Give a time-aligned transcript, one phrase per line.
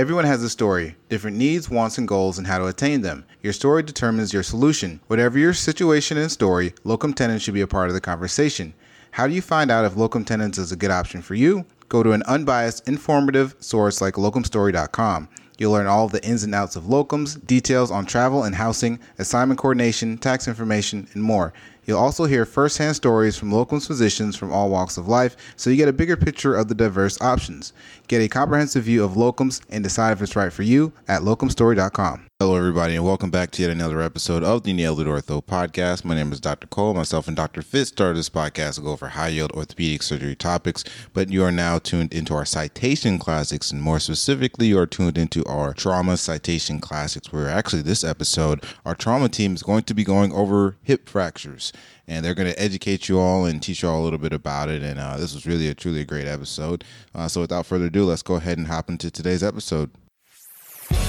[0.00, 3.22] Everyone has a story, different needs, wants, and goals, and how to attain them.
[3.42, 4.98] Your story determines your solution.
[5.08, 8.72] Whatever your situation and story, locum tenens should be a part of the conversation.
[9.10, 11.66] How do you find out if locum tenens is a good option for you?
[11.90, 15.28] Go to an unbiased, informative source like locumstory.com.
[15.58, 19.60] You'll learn all the ins and outs of locums, details on travel and housing, assignment
[19.60, 21.52] coordination, tax information, and more.
[21.90, 25.76] You'll also hear firsthand stories from locums physicians from all walks of life, so you
[25.76, 27.72] get a bigger picture of the diverse options.
[28.06, 32.26] Get a comprehensive view of locums and decide if it's right for you at locumstory.com.
[32.38, 36.06] Hello, everybody, and welcome back to yet another episode of the Nailed Ortho podcast.
[36.06, 36.66] My name is Dr.
[36.68, 36.94] Cole.
[36.94, 37.60] Myself and Dr.
[37.60, 41.52] Fitz started this podcast to go over high yield orthopedic surgery topics, but you are
[41.52, 46.16] now tuned into our citation classics, and more specifically, you are tuned into our trauma
[46.16, 50.76] citation classics, where actually this episode, our trauma team is going to be going over
[50.82, 51.74] hip fractures
[52.06, 54.68] and they're going to educate you all and teach you all a little bit about
[54.68, 54.82] it.
[54.82, 56.84] And uh, this was really a truly a great episode.
[57.14, 59.90] Uh, so without further ado, let's go ahead and hop into today's episode.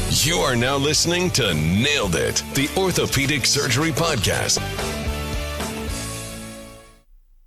[0.10, 4.60] You are now listening to Nailed It, the Orthopedic Surgery Podcast.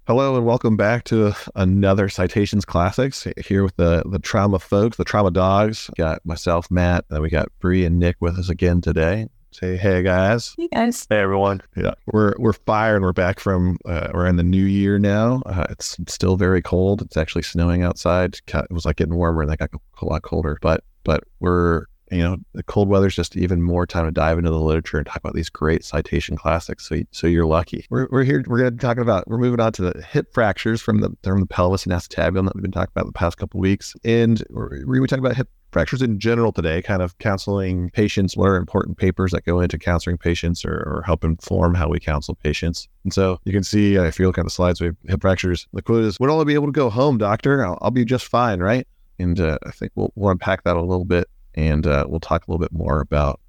[0.07, 5.05] Hello and welcome back to another Citations Classics here with the the trauma folks, the
[5.05, 5.89] trauma dogs.
[5.89, 9.29] We got myself, Matt, and we got Bree and Nick with us again today.
[9.55, 10.53] Say hey guys.
[10.59, 11.07] Hey guys.
[11.09, 11.61] Hey everyone.
[11.77, 13.03] Yeah, we're we're fired.
[13.03, 15.43] We're back from uh, we're in the new year now.
[15.47, 17.03] Uh, it's still very cold.
[17.03, 18.41] It's actually snowing outside.
[18.49, 19.71] It was like getting warmer and then got
[20.03, 20.59] a lot colder.
[20.61, 24.39] But but we're you know the cold weather is just even more time to dive
[24.39, 26.89] into the literature and talk about these great citation classics.
[26.89, 27.87] So so you're lucky.
[27.91, 28.43] We're we're here.
[28.49, 29.29] We're going to talk about.
[29.29, 32.57] We're moving on to the hip fractures from the from the pelvis and acetabulum that
[32.57, 36.01] we've been talking about the past couple weeks, and we're, we're talking about hip fractures
[36.01, 40.17] in general today, kind of counseling patients, what are important papers that go into counseling
[40.17, 42.89] patients or, or help inform how we counsel patients.
[43.03, 45.21] And so you can see, uh, if you look at the slides, we have hip
[45.21, 45.67] fractures.
[45.73, 47.67] The quote is, We'll all be able to go home, doctor.
[47.67, 48.87] I'll, I'll be just fine, right?
[49.19, 52.47] And uh, I think we'll, we'll unpack that a little bit and uh, we'll talk
[52.47, 53.41] a little bit more about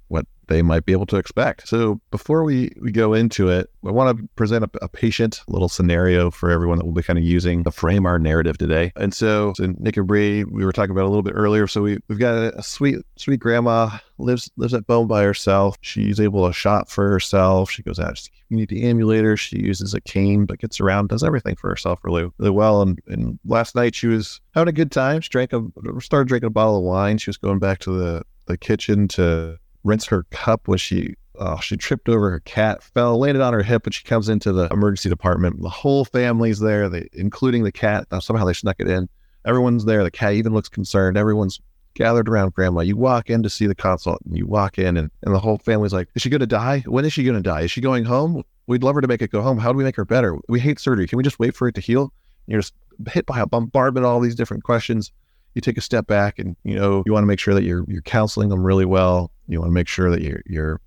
[0.48, 1.68] they might be able to expect.
[1.68, 5.68] So before we, we go into it, I want to present a, a patient little
[5.68, 8.92] scenario for everyone that we'll be kind of using to frame our narrative today.
[8.96, 11.66] And so, so Nick and Bree, we were talking about a little bit earlier.
[11.66, 15.76] So we, we've got a, a sweet, sweet grandma lives lives at home by herself.
[15.80, 17.70] She's able to shop for herself.
[17.70, 19.36] She goes out to the community ambulator.
[19.36, 22.82] She uses a cane, but gets around, does everything for herself really, really well.
[22.82, 25.20] And, and last night she was having a good time.
[25.20, 25.62] She drank a
[26.00, 27.18] started drinking a bottle of wine.
[27.18, 31.60] She was going back to the, the kitchen to rinse her cup when she uh,
[31.60, 34.68] she tripped over her cat, fell, landed on her hip, and she comes into the
[34.72, 35.60] emergency department.
[35.60, 38.06] The whole family's there, they, including the cat.
[38.20, 39.08] Somehow they snuck it in.
[39.44, 40.02] Everyone's there.
[40.02, 41.18] The cat even looks concerned.
[41.18, 41.60] Everyone's
[41.94, 42.80] gathered around grandma.
[42.80, 45.58] You walk in to see the consult, and you walk in, and, and the whole
[45.58, 46.80] family's like, Is she going to die?
[46.86, 47.62] When is she going to die?
[47.62, 48.42] Is she going home?
[48.66, 49.58] We'd love her to make it go home.
[49.58, 50.38] How do we make her better?
[50.48, 51.06] We hate surgery.
[51.06, 52.12] Can we just wait for it to heal?
[52.46, 52.74] You're just
[53.10, 55.12] hit by a bombardment of all these different questions
[55.56, 57.84] you take a step back and you know you want to make sure that you're
[57.88, 59.32] you're counseling them really well.
[59.48, 60.80] You want to make sure that you're you're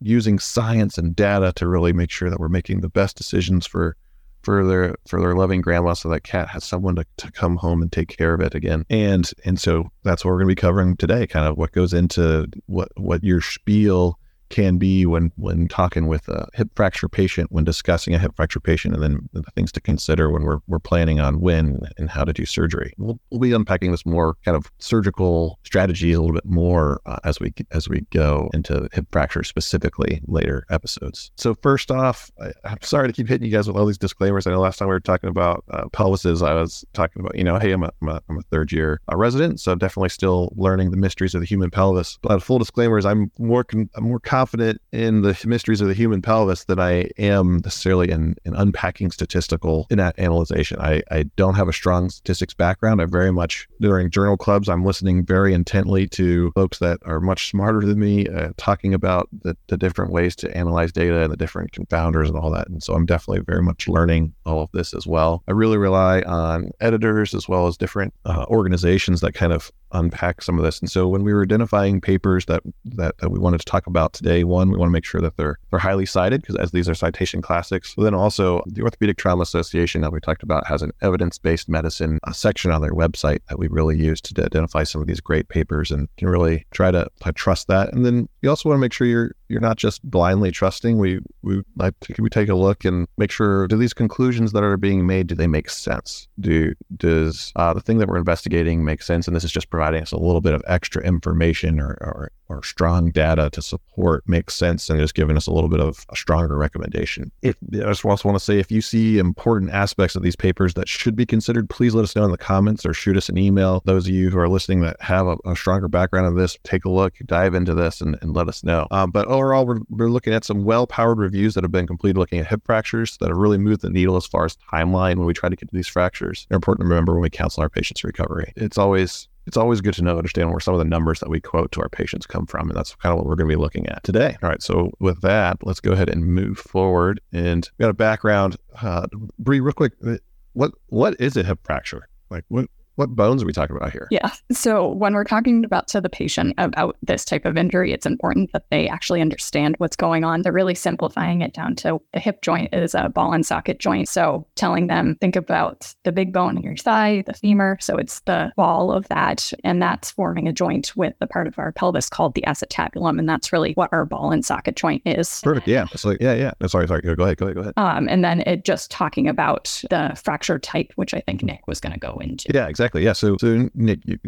[0.00, 3.96] using science and data to really make sure that we're making the best decisions for
[4.42, 7.82] for their for their loving grandma so that cat has someone to, to come home
[7.82, 10.60] and take care of it again and and so that's what we're going to be
[10.60, 15.68] covering today kind of what goes into what what your spiel can be when when
[15.68, 19.42] talking with a hip fracture patient, when discussing a hip fracture patient, and then the
[19.54, 22.92] things to consider when we're we're planning on when and how to do surgery.
[22.98, 27.18] We'll, we'll be unpacking this more kind of surgical strategy a little bit more uh,
[27.24, 31.30] as we as we go into hip fracture specifically later episodes.
[31.36, 34.46] So first off, I, am sorry to keep hitting you guys with all these disclaimers.
[34.46, 37.44] I know last time we were talking about uh, pelvises, I was talking about you
[37.44, 40.52] know, hey, I'm a, I'm a, I'm a third year uh, resident, so definitely still
[40.56, 42.18] learning the mysteries of the human pelvis.
[42.22, 46.20] But full disclaimers, I'm more con- I'm more confident in the mysteries of the human
[46.20, 50.78] pelvis than I am necessarily in, in unpacking statistical in that analyzation.
[50.78, 53.00] I, I don't have a strong statistics background.
[53.00, 57.48] I very much, during journal clubs, I'm listening very intently to folks that are much
[57.48, 61.36] smarter than me, uh, talking about the, the different ways to analyze data and the
[61.38, 62.68] different confounders and all that.
[62.68, 65.44] And so I'm definitely very much learning all of this as well.
[65.48, 70.42] I really rely on editors as well as different uh, organizations that kind of unpack
[70.42, 70.80] some of this.
[70.80, 74.12] And so when we were identifying papers that, that, that we wanted to talk about
[74.12, 76.88] today, one, we want to make sure that they're they're highly cited because as these
[76.88, 77.94] are citation classics.
[77.96, 82.18] But then also the Orthopedic Trauma Association that we talked about has an evidence-based medicine
[82.24, 85.48] uh, section on their website that we really use to identify some of these great
[85.48, 87.92] papers and can really try to, to trust that.
[87.92, 90.98] And then you also want to make sure you're you're not just blindly trusting.
[90.98, 94.76] We we like we take a look and make sure do these conclusions that are
[94.76, 96.28] being made do they make sense?
[96.40, 99.26] Do does uh, the thing that we're investigating make sense?
[99.26, 102.62] And this is just providing us a little bit of extra information or, or or
[102.62, 106.16] strong data to support makes sense and just giving us a little bit of a
[106.16, 107.30] stronger recommendation.
[107.42, 110.74] If I just also want to say if you see important aspects of these papers
[110.74, 113.38] that should be considered, please let us know in the comments or shoot us an
[113.38, 113.82] email.
[113.84, 116.84] Those of you who are listening that have a, a stronger background of this, take
[116.84, 118.86] a look, dive into this, and, and let us know.
[118.90, 122.38] Um, but overall, we're, we're looking at some well-powered reviews that have been completed looking
[122.38, 125.34] at hip fractures that have really moved the needle as far as timeline when we
[125.34, 126.46] try to get to these fractures.
[126.48, 128.52] They're important to remember when we counsel our patients' recovery.
[128.56, 131.40] It's always it's always good to know, understand where some of the numbers that we
[131.40, 132.68] quote to our patients come from.
[132.68, 134.36] And that's kind of what we're going to be looking at today.
[134.42, 134.62] All right.
[134.62, 137.20] So with that, let's go ahead and move forward.
[137.32, 138.56] And we got a background.
[138.82, 139.06] Uh,
[139.38, 140.16] Bree, real quick, uh,
[140.52, 142.08] what what is a hip fracture?
[142.30, 144.08] Like what what bones are we talking about here?
[144.10, 144.30] Yeah.
[144.50, 148.52] So when we're talking about to the patient about this type of injury, it's important
[148.52, 150.42] that they actually understand what's going on.
[150.42, 154.08] They're really simplifying it down to the hip joint is a ball and socket joint.
[154.08, 157.76] So telling them, think about the big bone in your thigh, the femur.
[157.80, 159.52] So it's the ball of that.
[159.62, 163.18] And that's forming a joint with the part of our pelvis called the acetabulum.
[163.18, 165.40] And that's really what our ball and socket joint is.
[165.42, 165.68] Perfect.
[165.68, 165.86] Yeah.
[165.92, 166.52] It's like, yeah, yeah.
[166.60, 167.02] No, sorry, sorry.
[167.02, 167.36] Go ahead.
[167.36, 167.54] Go ahead.
[167.54, 167.74] Go ahead.
[167.76, 171.78] Um, and then it just talking about the fracture type, which I think Nick was
[171.78, 172.50] going to go into.
[172.54, 173.04] Yeah, exactly exactly.
[173.04, 173.12] Yeah.
[173.12, 174.18] So, so Nick you,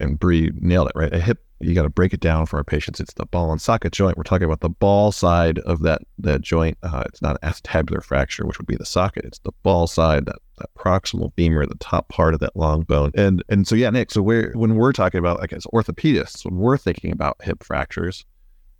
[0.00, 1.12] and, Bree nailed it, right?
[1.12, 3.00] A hip, you got to break it down for our patients.
[3.00, 4.16] It's the ball and socket joint.
[4.16, 6.78] We're talking about the ball side of that that joint.
[6.82, 9.24] Uh, it's not an acetabular fracture, which would be the socket.
[9.24, 13.12] It's the ball side, that, that proximal femur, the top part of that long bone.
[13.14, 14.10] And and so yeah, Nick.
[14.10, 18.24] So we're when we're talking about like as orthopedists, when we're thinking about hip fractures,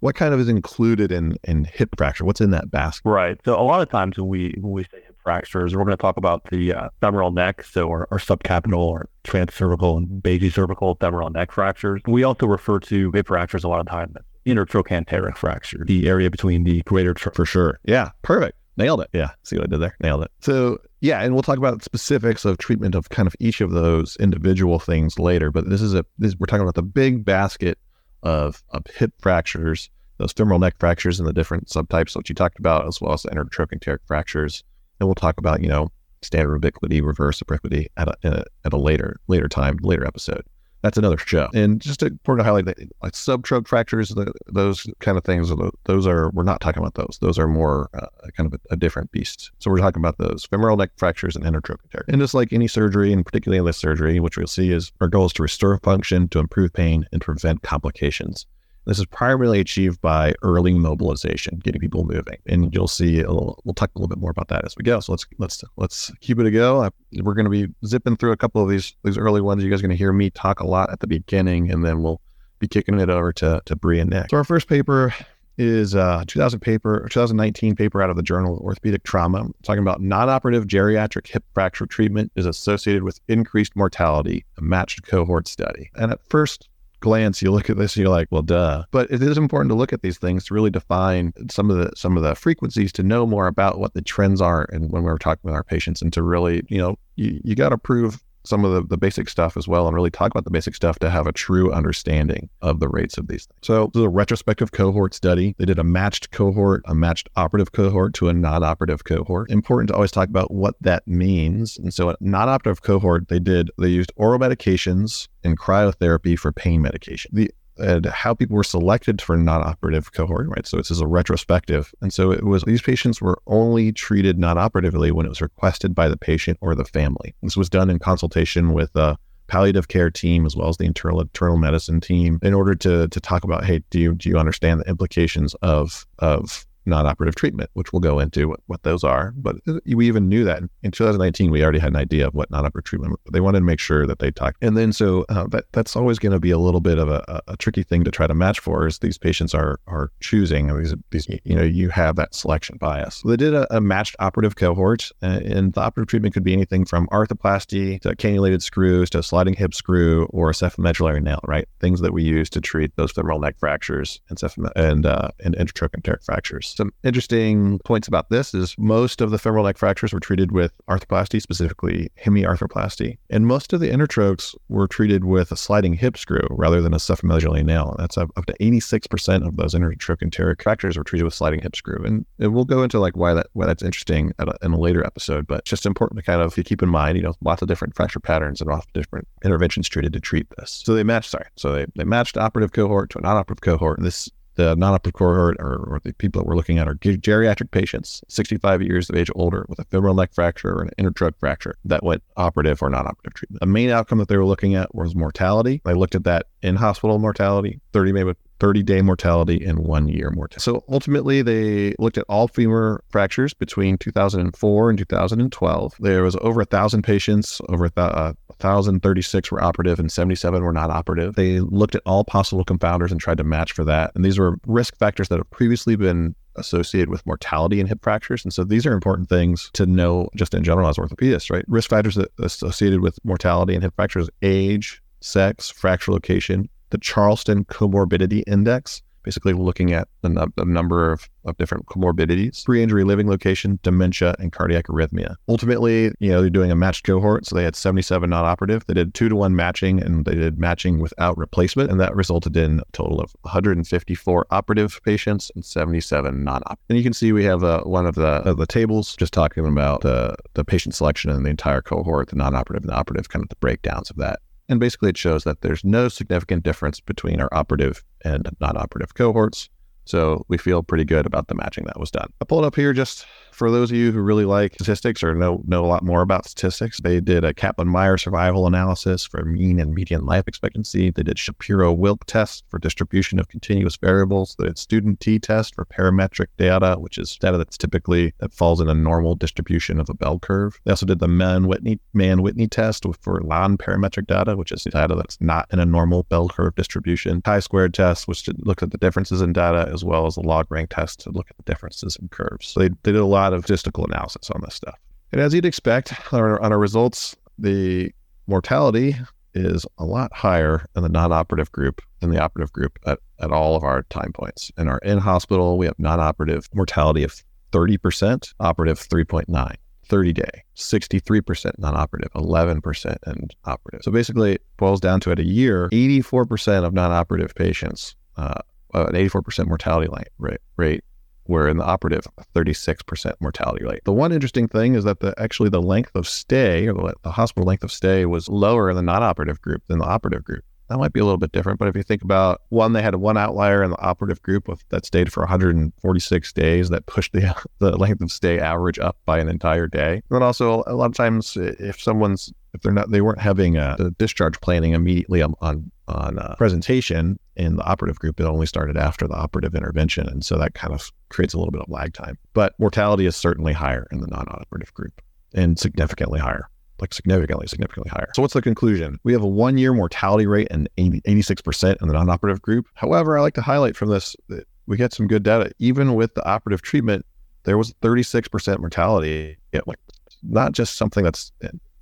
[0.00, 2.24] what kind of is included in in hip fracture?
[2.24, 3.08] What's in that basket?
[3.08, 3.38] Right.
[3.44, 6.02] So a lot of times when we when we say hip fractures, we're going to
[6.02, 11.30] talk about the uh, femoral neck, so our, our subcapital or transcervical and basicervical femoral
[11.30, 12.00] neck fractures.
[12.06, 14.14] We also refer to hip fractures a lot of times
[14.46, 17.80] intertrochanteric fracture, the area between the greater tro- for sure.
[17.84, 18.58] Yeah, perfect.
[18.76, 19.08] Nailed it.
[19.12, 19.30] Yeah.
[19.44, 19.96] See what I did there?
[20.02, 20.30] Nailed it.
[20.40, 24.16] So, yeah, and we'll talk about specifics of treatment of kind of each of those
[24.16, 25.50] individual things later.
[25.50, 27.78] But this is a this, we're talking about the big basket
[28.22, 32.58] of, of hip fractures, those femoral neck fractures and the different subtypes which you talked
[32.58, 34.64] about, as well as the intertrochanteric fractures.
[34.98, 35.90] And we'll talk about, you know,
[36.24, 40.44] standard ubiquity, reverse obliquity at a, at a later later time, later episode.
[40.84, 41.48] That's another show.
[41.54, 45.50] And just important to highlight that, like subtroch fractures, the, those kind of things,
[45.84, 47.18] those are we're not talking about those.
[47.22, 49.50] Those are more uh, kind of a, a, different beast.
[49.60, 52.04] So we're talking about those femoral neck fractures and intertrochanteric.
[52.08, 55.24] And just like any surgery, and particularly this surgery, which we'll see is our goal
[55.24, 58.44] is to restore function, to improve pain, and prevent complications.
[58.86, 63.16] This is primarily achieved by early mobilization, getting people moving, and you'll see.
[63.16, 65.00] Little, we'll talk a little bit more about that as we go.
[65.00, 66.90] So let's let's let's keep it a go.
[67.22, 69.64] We're going to be zipping through a couple of these these early ones.
[69.64, 72.02] You guys are going to hear me talk a lot at the beginning, and then
[72.02, 72.20] we'll
[72.58, 74.30] be kicking it over to to Bree and Nick.
[74.30, 75.14] So our first paper
[75.56, 80.02] is a 2000 paper, 2019 paper out of the Journal of Orthopedic Trauma, talking about
[80.02, 85.90] non-operative geriatric hip fracture treatment is associated with increased mortality, a matched cohort study.
[85.94, 86.68] And at first
[87.04, 88.84] glance, you look at this and you're like, well, duh.
[88.90, 91.92] But it is important to look at these things to really define some of the
[91.94, 95.18] some of the frequencies to know more about what the trends are and when we're
[95.18, 98.64] talking with our patients and to really, you know, you, you got to prove some
[98.64, 101.10] of the, the basic stuff as well and really talk about the basic stuff to
[101.10, 103.58] have a true understanding of the rates of these things.
[103.62, 105.54] So this is a retrospective cohort study.
[105.58, 109.50] They did a matched cohort, a matched operative cohort to a non-operative cohort.
[109.50, 111.78] Important to always talk about what that means.
[111.78, 116.82] And so a non-operative cohort, they did, they used oral medications and cryotherapy for pain
[116.82, 117.30] medication.
[117.34, 120.66] The and how people were selected for non-operative cohort, right?
[120.66, 121.92] So this is a retrospective.
[122.00, 126.08] And so it was these patients were only treated non-operatively when it was requested by
[126.08, 127.34] the patient or the family.
[127.42, 131.20] This was done in consultation with a palliative care team as well as the internal
[131.20, 134.80] internal medicine team in order to to talk about, hey, do you do you understand
[134.80, 139.32] the implications of of non-operative treatment, which we'll go into what, those are.
[139.36, 142.84] But we even knew that in 2019, we already had an idea of what non-operative
[142.84, 143.18] treatment.
[143.24, 144.58] But they wanted to make sure that they talked.
[144.62, 147.42] And then so uh, that that's always going to be a little bit of a,
[147.48, 148.86] a, tricky thing to try to match for.
[148.86, 153.22] Is these patients are are choosing these these you know you have that selection bias.
[153.24, 156.84] They did a, a matched operative cohort, uh, and the operative treatment could be anything
[156.84, 161.40] from arthroplasty to cannulated screws to a sliding hip screw or a cephalomedullary nail.
[161.44, 165.28] Right, things that we use to treat those femoral neck fractures and cephalem- and uh,
[165.42, 170.12] and intertrochanteric fractures some interesting points about this is most of the femoral neck fractures
[170.12, 175.56] were treated with arthroplasty, specifically hemiarthroplasty, and most of the intertrocks were treated with a
[175.56, 177.94] sliding hip screw rather than a cephalomedullary nail.
[177.98, 182.02] That's up, up to 86% of those intertrochanteric fractures were treated with sliding hip screw,
[182.04, 185.04] and, and we'll go into like why that why that's interesting a, in a later
[185.04, 185.46] episode.
[185.46, 188.20] But just important to kind of keep in mind, you know, lots of different fracture
[188.20, 190.82] patterns and lots of different interventions treated to treat this.
[190.84, 194.06] So they matched, sorry, so they, they matched operative cohort to a non-operative cohort, and
[194.06, 198.22] this The non-operative cohort, or, or the people that we're looking at, are geriatric patients,
[198.28, 202.02] 65 years of age older, with a femoral neck fracture or an intertroch fracture that
[202.02, 203.60] went operative or non-operative treatment.
[203.60, 205.80] The main outcome that they were looking at was mortality.
[205.84, 210.30] They looked at that in hospital mortality, 30 day 30 day mortality and one year
[210.30, 210.62] mortality.
[210.62, 215.94] So ultimately, they looked at all femur fractures between 2004 and 2012.
[215.98, 220.62] There was over a thousand patients, over a th- uh, 1,036 were operative and 77
[220.62, 221.34] were not operative.
[221.34, 224.12] They looked at all possible confounders and tried to match for that.
[224.14, 228.44] And these were risk factors that have previously been associated with mortality in hip fractures.
[228.44, 231.64] And so these are important things to know just in general as orthopedists, right?
[231.68, 238.44] Risk factors associated with mortality in hip fractures age, sex, fracture location, the Charleston Comorbidity
[238.46, 244.34] Index, basically looking at the, the number of, of different comorbidities, pre-injury living location, dementia,
[244.38, 245.36] and cardiac arrhythmia.
[245.48, 247.46] Ultimately, you know, they're doing a matched cohort.
[247.46, 248.84] So they had 77 non-operative.
[248.86, 251.90] They did two to one matching and they did matching without replacement.
[251.90, 256.78] And that resulted in a total of 154 operative patients and 77 non-op.
[256.88, 259.66] And you can see we have uh, one of the, of the tables just talking
[259.66, 263.42] about the, the patient selection and the entire cohort, the non-operative and the operative, kind
[263.42, 264.40] of the breakdowns of that.
[264.68, 269.14] And basically, it shows that there's no significant difference between our operative and non operative
[269.14, 269.68] cohorts.
[270.04, 272.32] So we feel pretty good about the matching that was done.
[272.40, 275.62] I pulled up here just for those of you who really like statistics or know
[275.66, 277.00] know a lot more about statistics.
[277.00, 281.10] They did a Kaplan-Meier survival analysis for mean and median life expectancy.
[281.10, 284.56] They did Shapiro-Wilk test for distribution of continuous variables.
[284.58, 288.88] They did student t-test for parametric data, which is data that's typically that falls in
[288.88, 290.80] a normal distribution of a bell curve.
[290.84, 295.66] They also did the Mann-Whitney Mann-Whitney test for non-parametric data, which is data that's not
[295.72, 297.40] in a normal bell curve distribution.
[297.42, 300.90] Chi-squared test, which looked at the differences in data, as well as the log rank
[300.90, 302.68] test to look at the differences in curves.
[302.68, 304.98] So they, they did a lot of statistical analysis on this stuff.
[305.32, 308.12] And as you'd expect on our, on our results, the
[308.46, 309.16] mortality
[309.54, 313.76] is a lot higher in the non-operative group than the operative group at, at all
[313.76, 314.70] of our time points.
[314.76, 319.76] In our in-hospital, we have non-operative mortality of 30%, operative 3.9.
[320.06, 324.02] 30 day, 63% non operative, 11% and operative.
[324.02, 328.60] So basically, it boils down to at a year, 84% of non operative patients, uh,
[328.94, 330.08] Uh, an 84% mortality
[330.38, 331.02] rate, rate
[331.46, 334.00] where in the operative, 36% mortality rate.
[334.04, 337.30] The one interesting thing is that the actually the length of stay or the, the
[337.30, 340.64] hospital length of stay was lower in the non-operative group than the operative group.
[340.88, 343.14] That might be a little bit different, but if you think about one, they had
[343.16, 347.96] one outlier in the operative group that stayed for 146 days that pushed the the
[347.96, 350.14] length of stay average up by an entire day.
[350.14, 353.76] And then also a lot of times if someone's if they're not they weren't having
[353.76, 358.44] a, a discharge planning immediately on, on on uh, presentation in the operative group, it
[358.44, 360.28] only started after the operative intervention.
[360.28, 362.36] And so that kind of creates a little bit of lag time.
[362.52, 365.22] But mortality is certainly higher in the non operative group
[365.54, 366.68] and significantly higher,
[367.00, 368.28] like significantly, significantly higher.
[368.34, 369.18] So what's the conclusion?
[369.22, 372.86] We have a one year mortality rate and 86% in the non operative group.
[372.94, 375.70] However, I like to highlight from this that we get some good data.
[375.78, 377.24] Even with the operative treatment,
[377.62, 379.56] there was 36% mortality.
[379.72, 379.98] it, like
[380.42, 381.52] not just something that's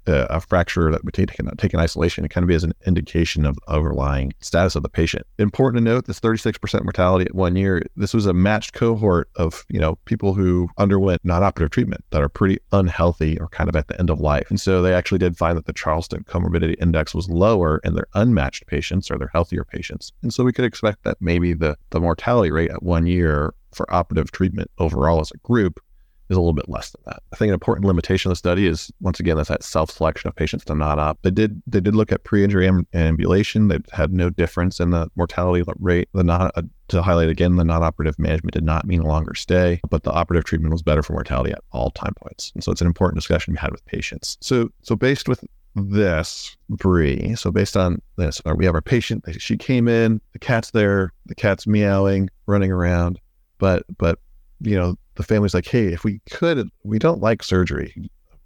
[0.07, 2.73] uh, a fracture that would take, take in isolation, it kind of be as an
[2.87, 5.27] indication of overlying status of the patient.
[5.39, 9.65] Important to note, this 36% mortality at one year, this was a matched cohort of,
[9.69, 13.89] you know, people who underwent non-operative treatment that are pretty unhealthy or kind of at
[13.89, 14.49] the end of life.
[14.51, 18.07] And so they actually did find that the Charleston comorbidity index was lower in their
[18.15, 20.13] unmatched patients or their healthier patients.
[20.23, 23.93] And so we could expect that maybe the, the mortality rate at one year for
[23.93, 25.81] operative treatment overall as a group
[26.29, 27.23] is a little bit less than that.
[27.33, 30.37] I think an important limitation of the study is once again that's that self-selection of
[30.37, 31.23] patients to not opt.
[31.23, 33.69] They did they did look at pre-injury amb- ambulation.
[33.69, 36.09] They had no difference in the mortality rate.
[36.15, 39.81] The non uh, to highlight again, the non-operative management did not mean a longer stay,
[39.89, 42.53] but the operative treatment was better for mortality at all time points.
[42.55, 44.37] And so it's an important discussion we had with patients.
[44.41, 47.35] So so based with this Bree.
[47.35, 49.25] So based on this, uh, we have our patient.
[49.39, 50.21] She came in.
[50.33, 51.13] The cat's there.
[51.27, 53.19] The cat's meowing, running around.
[53.59, 54.19] But but
[54.63, 57.95] you know the family's like, hey, if we could, we don't like surgery,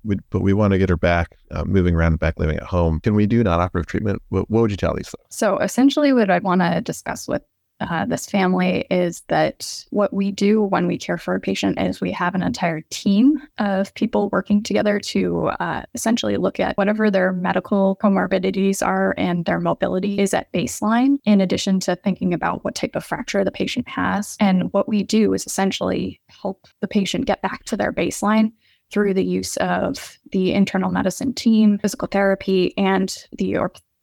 [0.05, 2.65] we, but we want to get her back uh, moving around and back living at
[2.65, 3.01] home.
[3.01, 4.23] Can we do non-operative treatment?
[4.31, 5.15] What, what would you tell these?
[5.31, 7.43] So essentially, what I'd want to discuss with
[7.81, 12.01] uh, this family is that what we do when we care for a patient is
[12.01, 17.11] we have an entire team of people working together to uh, essentially look at whatever
[17.11, 22.65] their medical comorbidities are and their mobility is at baseline, in addition to thinking about
[22.65, 24.37] what type of fracture the patient has.
[24.41, 28.53] And what we do is essentially help the patient get back to their baseline
[28.91, 33.57] through the use of the internal medicine team, physical therapy, and the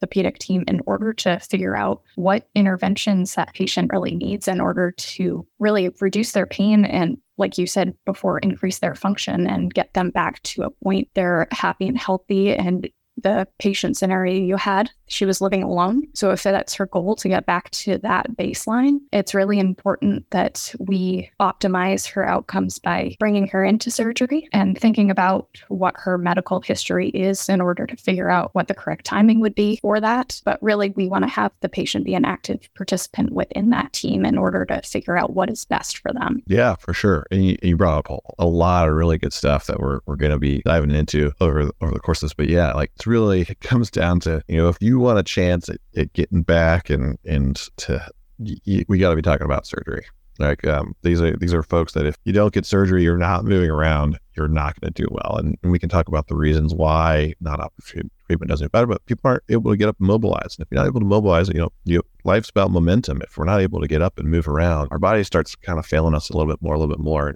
[0.04, 4.92] orthopedic team in order to figure out what interventions that patient really needs in order
[4.92, 9.94] to really reduce their pain and like you said before increase their function and get
[9.94, 14.90] them back to a point they're happy and healthy and the patient scenario you had
[15.14, 16.08] she was living alone.
[16.14, 20.74] So if that's her goal to get back to that baseline, it's really important that
[20.80, 26.62] we optimize her outcomes by bringing her into surgery and thinking about what her medical
[26.62, 30.42] history is in order to figure out what the correct timing would be for that.
[30.44, 34.26] But really, we want to have the patient be an active participant within that team
[34.26, 36.42] in order to figure out what is best for them.
[36.48, 37.26] Yeah, for sure.
[37.32, 40.32] And you, you brought up a lot of really good stuff that we're, we're going
[40.32, 42.34] to be diving into over, over the course of this.
[42.34, 45.24] But yeah, like it's really, it comes down to, you know, if you want a
[45.24, 48.06] chance at, at getting back and, and to,
[48.40, 50.06] we got to be talking about surgery.
[50.40, 53.46] Like um, these are these are folks that if you don't get surgery, you're not
[53.46, 55.38] moving around, you're not going to do well.
[55.38, 58.88] And, and, we can talk about the reasons why not opportunity treatment doesn't do better,
[58.88, 60.56] but people aren't able to get up and mobilize.
[60.58, 63.22] And if you're not able to mobilize, you know, you, life's about momentum.
[63.22, 65.86] If we're not able to get up and move around, our body starts kind of
[65.86, 67.36] failing us a little bit more, a little bit more.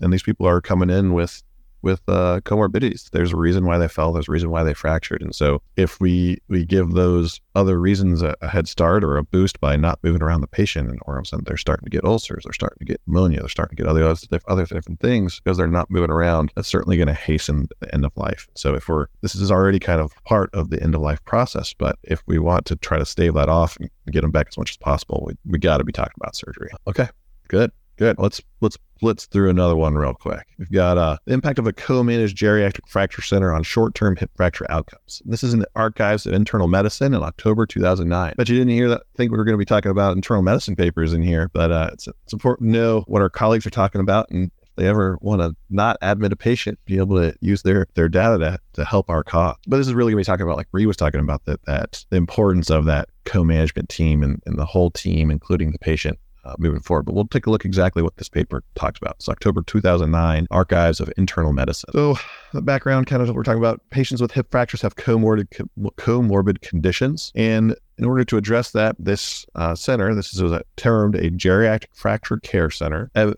[0.00, 1.42] And these people are coming in with
[1.82, 3.10] with uh, comorbidities.
[3.10, 4.12] There's a reason why they fell.
[4.12, 5.22] There's a reason why they fractured.
[5.22, 9.24] And so if we we give those other reasons a, a head start or a
[9.24, 12.44] boost by not moving around the patient, and or sudden they're starting to get ulcers,
[12.44, 14.14] they're starting to get pneumonia, they're starting to get other
[14.48, 16.52] other different things because they're not moving around.
[16.54, 18.48] That's certainly going to hasten the end of life.
[18.54, 21.74] So if we're this is already kind of part of the end of life process,
[21.74, 24.58] but if we want to try to stave that off and get them back as
[24.58, 26.70] much as possible, we, we got to be talking about surgery.
[26.86, 27.08] Okay,
[27.48, 27.70] good.
[28.02, 28.18] Good.
[28.18, 30.44] Let's let's blitz through another one real quick.
[30.58, 34.66] We've got uh, the impact of a co-managed geriatric fracture center on short-term hip fracture
[34.68, 35.22] outcomes.
[35.24, 38.34] This is in the archives of internal medicine in October 2009.
[38.36, 39.02] But you didn't hear that.
[39.16, 41.90] think we were going to be talking about internal medicine papers in here, but uh,
[41.92, 45.16] it's, it's important to know what our colleagues are talking about and if they ever
[45.20, 48.84] want to not admit a patient, be able to use their their data to, to
[48.84, 49.54] help our cause.
[49.68, 51.64] But this is really going to be talking about, like Bree was talking about, that
[51.66, 56.18] that the importance of that co-management team and, and the whole team, including the patient,
[56.44, 57.04] uh, moving forward.
[57.04, 59.16] But we'll take a look exactly what this paper talks about.
[59.16, 61.90] It's October 2009, Archives of Internal Medicine.
[61.92, 62.16] So
[62.52, 65.46] the background kind of what we're talking about, patients with hip fractures have comorbid,
[65.96, 67.32] comorbid conditions.
[67.34, 71.86] And in order to address that, this uh, center, this is a, termed a geriatric
[71.94, 73.32] fracture care center, uh,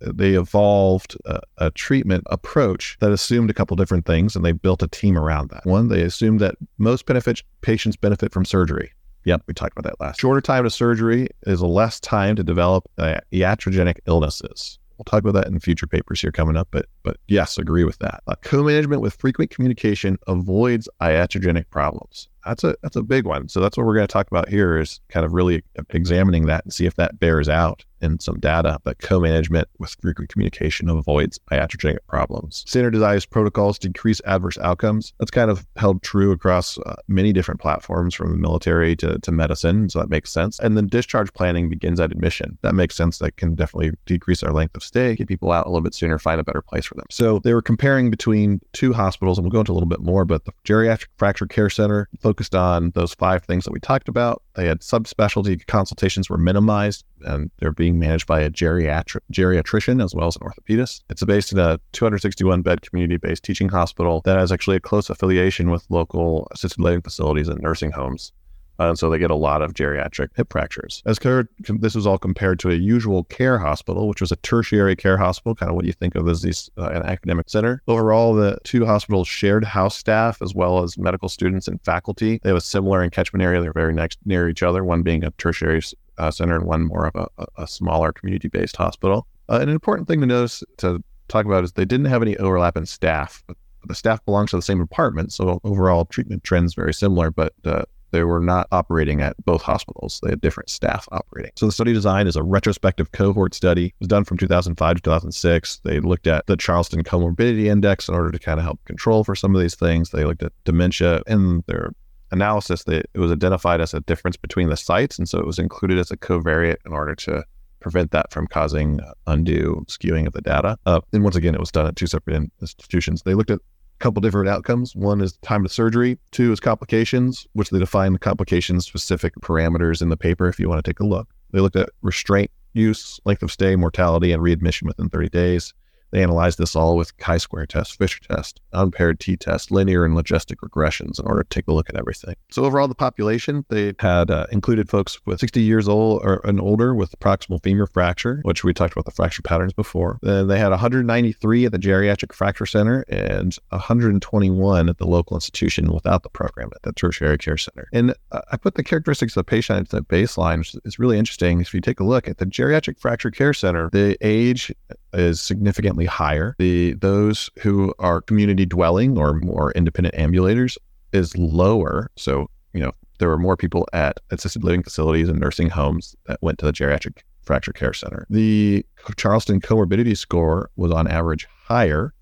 [0.00, 4.82] they evolved a, a, treatment approach that assumed a couple different things and they built
[4.82, 5.66] a team around that.
[5.66, 8.92] One, they assumed that most benefit patients benefit from surgery.
[9.24, 10.20] Yep, we talked about that last.
[10.20, 14.78] Shorter time to surgery is less time to develop uh, iatrogenic illnesses.
[14.96, 17.98] We'll talk about that in future papers here coming up, but but yes, agree with
[18.00, 18.22] that.
[18.26, 22.28] Uh, co-management with frequent communication avoids iatrogenic problems.
[22.44, 23.48] That's a that's a big one.
[23.48, 26.64] So that's what we're going to talk about here is kind of really examining that
[26.64, 28.78] and see if that bears out in some data.
[28.84, 32.64] But co-management with frequent communication avoids iatrogenic problems.
[32.66, 35.12] Standardized protocols to decrease adverse outcomes.
[35.18, 39.32] That's kind of held true across uh, many different platforms from the military to, to
[39.32, 39.88] medicine.
[39.88, 40.58] So that makes sense.
[40.58, 42.58] And then discharge planning begins at admission.
[42.62, 43.18] That makes sense.
[43.18, 46.18] That can definitely decrease our length of stay, get people out a little bit sooner,
[46.18, 47.06] find a better place for them.
[47.10, 50.24] So they were comparing between two hospitals, and we'll go into a little bit more,
[50.24, 54.42] but the Geriatric Fracture Care Center focused on those five things that we talked about.
[54.54, 60.14] They had subspecialty consultations were minimized and they're being managed by a geriatric geriatrician as
[60.14, 61.02] well as an orthopedist.
[61.08, 65.08] It's based in a 261 bed community based teaching hospital that has actually a close
[65.08, 68.32] affiliation with local assisted living facilities and nursing homes.
[68.80, 71.02] Uh, and so they get a lot of geriatric hip fractures.
[71.04, 71.48] As compared,
[71.80, 75.54] this was all compared to a usual care hospital, which was a tertiary care hospital,
[75.54, 77.82] kind of what you think of as these, uh, an academic center.
[77.88, 82.40] Overall, the two hospitals shared house staff as well as medical students and faculty.
[82.42, 83.60] They have a similar in catchment area.
[83.60, 85.82] They're very next near each other, one being a tertiary
[86.16, 89.26] uh, center and one more of a, a smaller community based hospital.
[89.50, 92.78] Uh, an important thing to notice to talk about is they didn't have any overlap
[92.78, 93.44] in staff.
[93.84, 97.84] The staff belongs to the same department, so overall treatment trends very similar, but uh,
[98.10, 100.20] they were not operating at both hospitals.
[100.22, 101.52] They had different staff operating.
[101.56, 103.86] So the study design is a retrospective cohort study.
[103.86, 105.80] It was done from 2005 to 2006.
[105.84, 109.34] They looked at the Charleston Comorbidity Index in order to kind of help control for
[109.34, 110.10] some of these things.
[110.10, 111.92] They looked at dementia in their
[112.30, 112.84] analysis.
[112.84, 115.18] They, it was identified as a difference between the sites.
[115.18, 117.44] And so it was included as a covariate in order to
[117.80, 120.76] prevent that from causing undue skewing of the data.
[120.86, 123.22] Uh, and once again, it was done at two separate institutions.
[123.22, 123.60] They looked at
[124.00, 124.96] couple different outcomes.
[124.96, 126.18] One is time to surgery.
[126.32, 130.68] Two is complications, which they define the complication specific parameters in the paper if you
[130.68, 131.28] want to take a look.
[131.52, 135.74] They looked at restraint use, length of stay, mortality, and readmission within 30 days.
[136.10, 141.18] They analyzed this all with chi-square test, Fisher test, unpaired t-test, linear and logistic regressions
[141.18, 142.34] in order to take a look at everything.
[142.50, 146.60] So overall, the population, they had uh, included folks with 60 years old or and
[146.60, 150.18] older with proximal femur fracture, which we talked about the fracture patterns before.
[150.22, 155.92] Then they had 193 at the Geriatric Fracture Center and 121 at the local institution
[155.92, 157.88] without the program at the tertiary care center.
[157.92, 161.60] And uh, I put the characteristics of the patient at baseline, which is really interesting.
[161.60, 164.72] If you take a look at the Geriatric Fracture Care Center, the age
[165.12, 166.54] is significantly higher.
[166.58, 170.76] The those who are community dwelling or more independent ambulators
[171.12, 172.10] is lower.
[172.16, 176.38] So, you know, there were more people at assisted living facilities and nursing homes that
[176.42, 178.26] went to the geriatric fracture care center.
[178.30, 178.84] The
[179.16, 182.14] Charleston comorbidity score was on average higher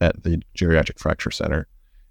[0.00, 1.66] at the geriatric fracture center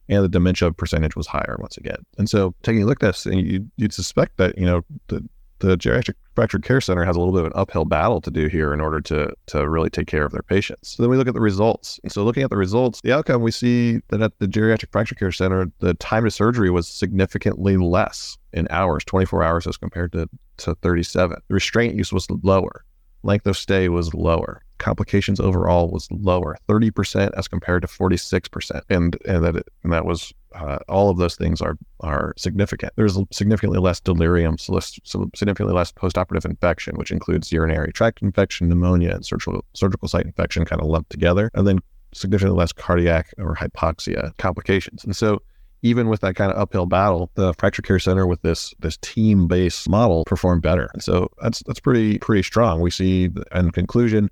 [0.10, 2.06] and the dementia percentage was higher once again.
[2.18, 5.28] And so taking a look at this, and you, would suspect that, you know, the,
[5.66, 8.48] the geriatric fracture care center has a little bit of an uphill battle to do
[8.48, 10.90] here in order to to really take care of their patients.
[10.90, 12.00] So then we look at the results.
[12.04, 15.16] And so looking at the results, the outcome we see that at the geriatric fracture
[15.16, 20.12] care center, the time to surgery was significantly less in hours, 24 hours as compared
[20.14, 21.38] to, to 37.
[21.48, 22.86] The restraint use was lower.
[23.24, 28.82] Length of stay was lower complications overall was lower, 30% as compared to 46%.
[28.90, 32.94] And, and that, and that was, uh, all of those things are, are significant.
[32.96, 38.22] There's significantly less delirium, so less, so significantly less postoperative infection, which includes urinary tract
[38.22, 41.52] infection, pneumonia, and surgical, surgical site infection kind of lumped together.
[41.54, 41.80] And then
[42.14, 45.04] significantly less cardiac or hypoxia complications.
[45.04, 45.42] And so
[45.82, 49.48] even with that kind of uphill battle, the fracture care center with this this team
[49.48, 50.90] based model performed better.
[50.94, 52.82] And so that's that's pretty pretty strong.
[52.82, 54.30] We see in conclusion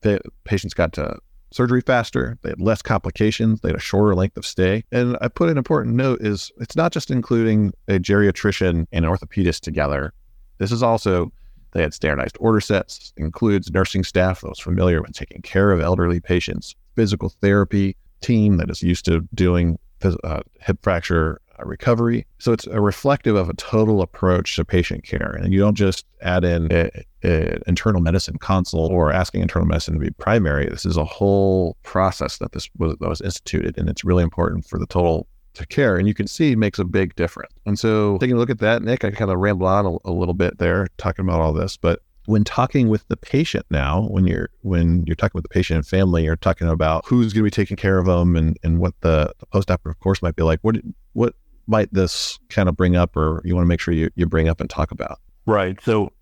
[0.00, 1.18] the patients got to
[1.50, 4.84] surgery faster, they had less complications, they had a shorter length of stay.
[4.92, 9.10] And I put an important note is it's not just including a geriatrician and an
[9.10, 10.12] orthopedist together.
[10.58, 11.32] This is also
[11.72, 15.80] they had standardized order sets, includes nursing staff that was familiar with taking care of
[15.80, 22.26] elderly patients, physical therapy team that is used to doing uh, hip fracture recovery.
[22.38, 25.30] So it's a reflective of a total approach to patient care.
[25.30, 30.00] And you don't just add in an internal medicine consult or asking internal medicine to
[30.00, 30.66] be primary.
[30.66, 34.66] This is a whole process that this was, that was instituted, and it's really important
[34.66, 35.96] for the total to care.
[35.96, 37.52] And you can see makes a big difference.
[37.66, 40.12] And so taking a look at that, Nick, I kind of ramble on a, a
[40.12, 44.26] little bit there talking about all this, but when talking with the patient now, when
[44.26, 47.44] you're when you're talking with the patient and family, you're talking about who's going to
[47.44, 50.60] be taking care of them and, and what the, the post-operative course might be like.
[50.60, 50.76] What
[51.14, 51.34] what
[51.68, 54.48] might this kind of bring up or you want to make sure you, you bring
[54.48, 55.20] up and talk about?
[55.46, 55.78] Right.
[55.82, 56.12] So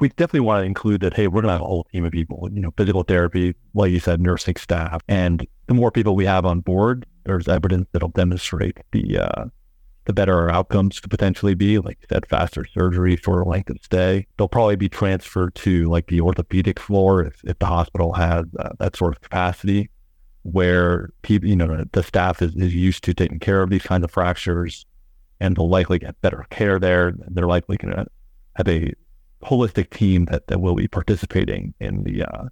[0.00, 2.12] we definitely want to include that, hey, we're going to have a whole team of
[2.12, 5.00] people, you know, physical therapy, like you said, nursing staff.
[5.08, 9.44] And the more people we have on board, there's evidence that'll demonstrate the, uh,
[10.06, 13.78] the better our outcomes could potentially be, like you said, faster surgery, shorter length of
[13.82, 14.26] stay.
[14.36, 18.70] They'll probably be transferred to like the orthopedic floor if, if the hospital has uh,
[18.78, 19.90] that sort of capacity
[20.42, 24.04] where people, you know, the staff is, is used to taking care of these kinds
[24.04, 24.84] of fractures
[25.40, 27.12] and they'll likely get better care there.
[27.28, 28.06] They're likely going to
[28.56, 28.92] have a
[29.42, 32.44] holistic team that, that will be participating in the uh,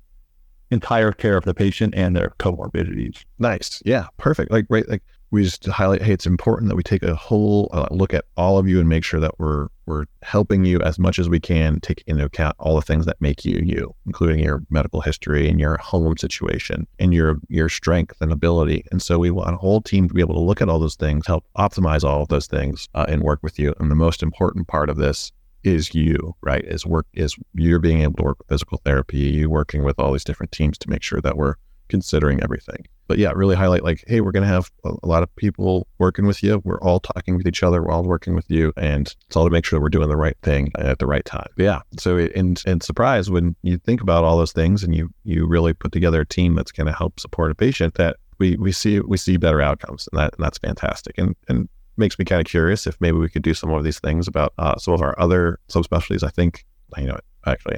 [0.71, 3.25] entire care of the patient and their comorbidities.
[3.39, 3.83] Nice.
[3.85, 4.07] Yeah.
[4.19, 4.51] Perfect.
[4.51, 4.89] Like, right.
[4.89, 8.27] Like we just highlight, hey, it's important that we take a whole uh, look at
[8.37, 11.41] all of you and make sure that we're we're helping you as much as we
[11.41, 15.49] can, take into account all the things that make you you, including your medical history
[15.49, 18.85] and your home situation and your your strength and ability.
[18.93, 20.97] And so we want a whole team to be able to look at all those
[20.97, 23.75] things, help optimize all of those things, uh, and work with you.
[23.81, 25.33] And the most important part of this
[25.65, 26.65] is you, right?
[26.67, 30.13] Is work is you're being able to work with physical therapy, you working with all
[30.13, 31.55] these different teams to make sure that we're
[31.89, 32.87] considering everything.
[33.09, 36.27] But yeah, really highlight like, hey, we're going to have a, lot of people working
[36.27, 36.63] with you.
[36.65, 37.91] We're all talking with each other.
[37.91, 40.73] All working with you, and it's all to make sure we're doing the right thing
[40.79, 41.49] at the right time.
[41.57, 41.81] But yeah.
[41.99, 45.75] So and and surprise when you think about all those things and you you really
[45.75, 49.01] put together a team that's going to help support a patient that we we see
[49.01, 51.19] we see better outcomes, and that and that's fantastic.
[51.19, 51.69] And and
[51.99, 54.55] makes me kind of curious if maybe we could do some of these things about
[54.57, 56.23] uh, some of our other subspecialties.
[56.23, 56.65] I think
[56.97, 57.77] you know actually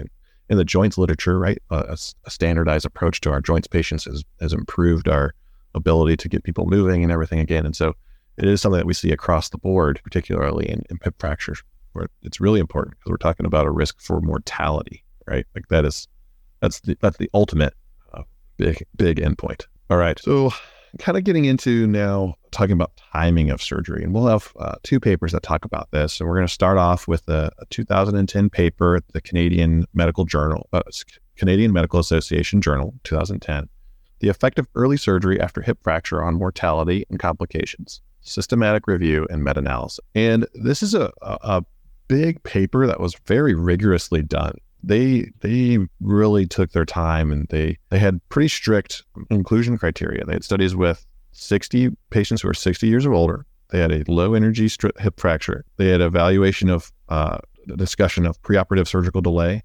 [0.55, 1.59] in the joints literature, right?
[1.71, 5.35] a, a, standardized approach to our joints patients has, has improved our
[5.75, 7.67] ability to get people moving and everything again.
[7.67, 7.95] And so
[8.37, 11.63] it is something that we see across the board, particularly in, in hip fractures,
[11.93, 15.45] where it's really important because we're talking about a risk for mortality, right?
[15.55, 16.07] Like that is,
[16.61, 17.75] that's the, that's the ultimate
[18.13, 18.23] uh,
[18.57, 19.67] big, big endpoint.
[19.91, 20.19] All right.
[20.21, 20.53] So
[20.99, 24.03] kind of getting into now talking about timing of surgery.
[24.03, 26.21] And we'll have uh, two papers that talk about this.
[26.21, 30.25] And we're going to start off with a, a 2010 paper at the Canadian Medical
[30.25, 30.83] Journal, uh,
[31.37, 33.69] Canadian Medical Association Journal, 2010.
[34.21, 39.43] The effect of early surgery after hip fracture on mortality and complications, systematic review and
[39.43, 40.01] meta analysis.
[40.15, 41.65] And this is a, a, a
[42.09, 47.79] big paper that was very rigorously done they they really took their time and they
[47.91, 50.25] they had pretty strict inclusion criteria.
[50.25, 53.47] They had studies with 60 patients who were 60 years or older.
[53.71, 55.65] They had a low energy hip fracture.
[55.77, 57.39] They had evaluation of uh,
[57.77, 59.63] discussion of preoperative surgical delay.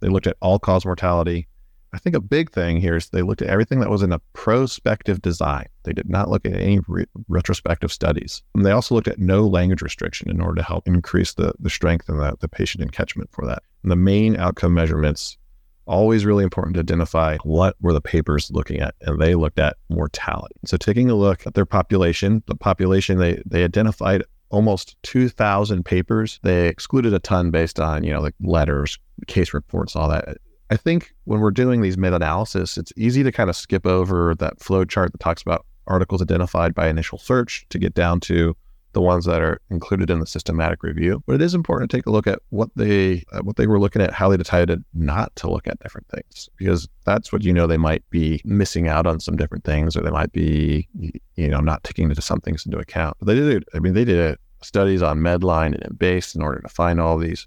[0.00, 1.46] They looked at all cause mortality.
[1.92, 4.20] I think a big thing here is they looked at everything that was in a
[4.32, 5.66] prospective design.
[5.82, 8.42] They did not look at any re- retrospective studies.
[8.54, 11.68] And they also looked at no language restriction in order to help increase the, the
[11.68, 13.64] strength and the, the patient encatchment for that.
[13.84, 15.38] The main outcome measurements,
[15.86, 18.94] always really important to identify what were the papers looking at.
[19.00, 20.54] And they looked at mortality.
[20.66, 26.40] So taking a look at their population, the population they, they identified almost 2,000 papers.
[26.42, 30.38] They excluded a ton based on, you know, like letters, case reports, all that.
[30.70, 34.34] I think when we're doing these meta analysis, it's easy to kind of skip over
[34.36, 38.56] that flow chart that talks about articles identified by initial search to get down to
[38.92, 41.22] the ones that are included in the systematic review.
[41.26, 43.78] But it is important to take a look at what they uh, what they were
[43.78, 47.52] looking at, how they decided not to look at different things, because that's what you
[47.52, 50.88] know they might be missing out on some different things, or they might be
[51.36, 53.16] you know not taking into some things into account.
[53.20, 53.64] But they did.
[53.74, 57.46] I mean, they did studies on Medline and Embase in order to find all these.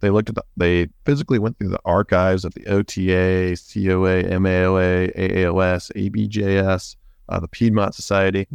[0.00, 5.16] They looked at the, they physically went through the archives of the OTA, COA, MAOA,
[5.16, 6.96] AAOS, ABJS,
[7.28, 8.48] uh, the Piedmont Society,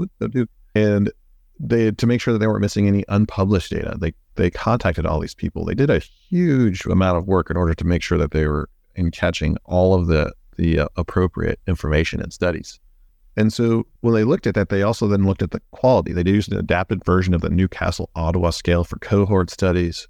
[0.76, 1.12] and
[1.60, 3.98] they to make sure that they weren't missing any unpublished data.
[4.00, 5.66] They they contacted all these people.
[5.66, 8.70] They did a huge amount of work in order to make sure that they were
[8.96, 12.80] in catching all of the the uh, appropriate information and studies.
[13.36, 16.12] And so when they looked at that, they also then looked at the quality.
[16.12, 20.08] They used an adapted version of the Newcastle Ottawa scale for cohort studies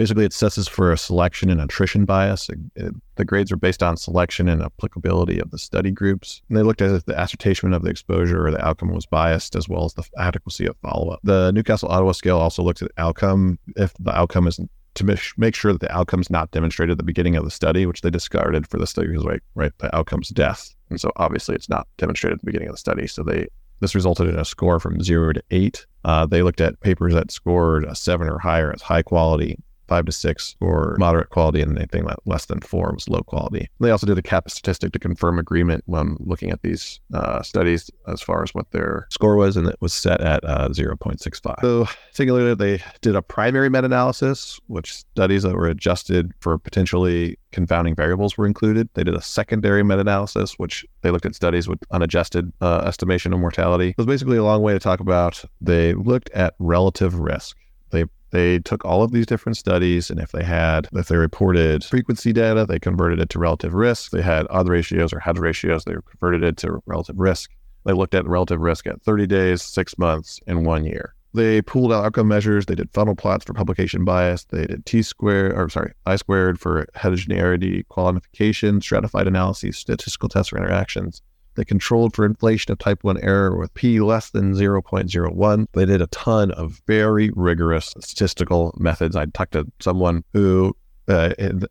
[0.00, 2.48] basically it assesses for a selection and attrition bias.
[2.48, 6.40] It, it, the grades are based on selection and applicability of the study groups.
[6.48, 9.54] And they looked at if the ascertainment of the exposure or the outcome was biased,
[9.56, 11.20] as well as the adequacy of follow up.
[11.22, 14.58] The Newcastle Ottawa scale also looks at outcome if the outcome is
[14.94, 17.84] to make sure that the outcome is not demonstrated at the beginning of the study,
[17.84, 21.54] which they discarded for the study because right, right, the outcome's death, and so obviously
[21.54, 23.06] it's not demonstrated at the beginning of the study.
[23.06, 23.48] So they
[23.80, 25.86] this resulted in a score from zero to eight.
[26.04, 29.58] Uh, they looked at papers that scored a seven or higher as high quality,
[29.90, 33.68] five to six or moderate quality, and anything less than four was low quality.
[33.80, 37.90] They also did a kappa statistic to confirm agreement when looking at these uh, studies
[38.06, 41.60] as far as what their score was, and it was set at uh, 0.65.
[41.60, 47.36] So, it, they did a primary meta analysis, which studies that were adjusted for potentially
[47.50, 48.88] confounding variables were included.
[48.94, 53.32] They did a secondary meta analysis, which they looked at studies with unadjusted uh, estimation
[53.32, 53.88] of mortality.
[53.88, 57.56] It was basically a long way to talk about they looked at relative risk.
[58.30, 62.32] They took all of these different studies, and if they had, if they reported frequency
[62.32, 64.12] data, they converted it to relative risk.
[64.12, 67.50] They had odds ratios or hazard ratios, they converted it to relative risk.
[67.84, 71.14] They looked at relative risk at 30 days, six months, and one year.
[71.32, 72.66] They pooled outcome measures.
[72.66, 74.44] They did funnel plots for publication bias.
[74.44, 80.50] They did T squared, or sorry, I squared for heterogeneity quantification, stratified analyses, statistical tests
[80.50, 81.22] for interactions.
[81.54, 85.66] They controlled for inflation of type 1 error with p less than 0.01.
[85.72, 89.16] They did a ton of very rigorous statistical methods.
[89.16, 90.76] I talked to someone who
[91.08, 91.62] uh, in,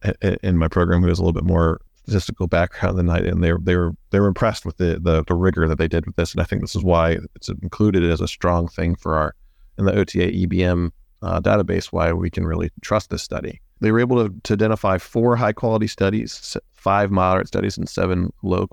[0.44, 3.54] in my program who has a little bit more statistical background than I and they
[3.62, 6.34] they were they were impressed with the, the, the rigor that they did with this,
[6.34, 9.36] and I think this is why it's included as a strong thing for our
[9.78, 13.62] in the OTA EBM uh, database why we can really trust this study.
[13.82, 18.34] They were able to, to identify four high quality studies, five moderate studies, and seven
[18.44, 18.68] low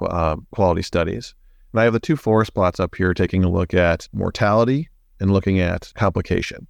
[0.00, 1.34] uh, quality studies.
[1.72, 4.88] And I have the two forest plots up here taking a look at mortality
[5.20, 6.66] and looking at complication.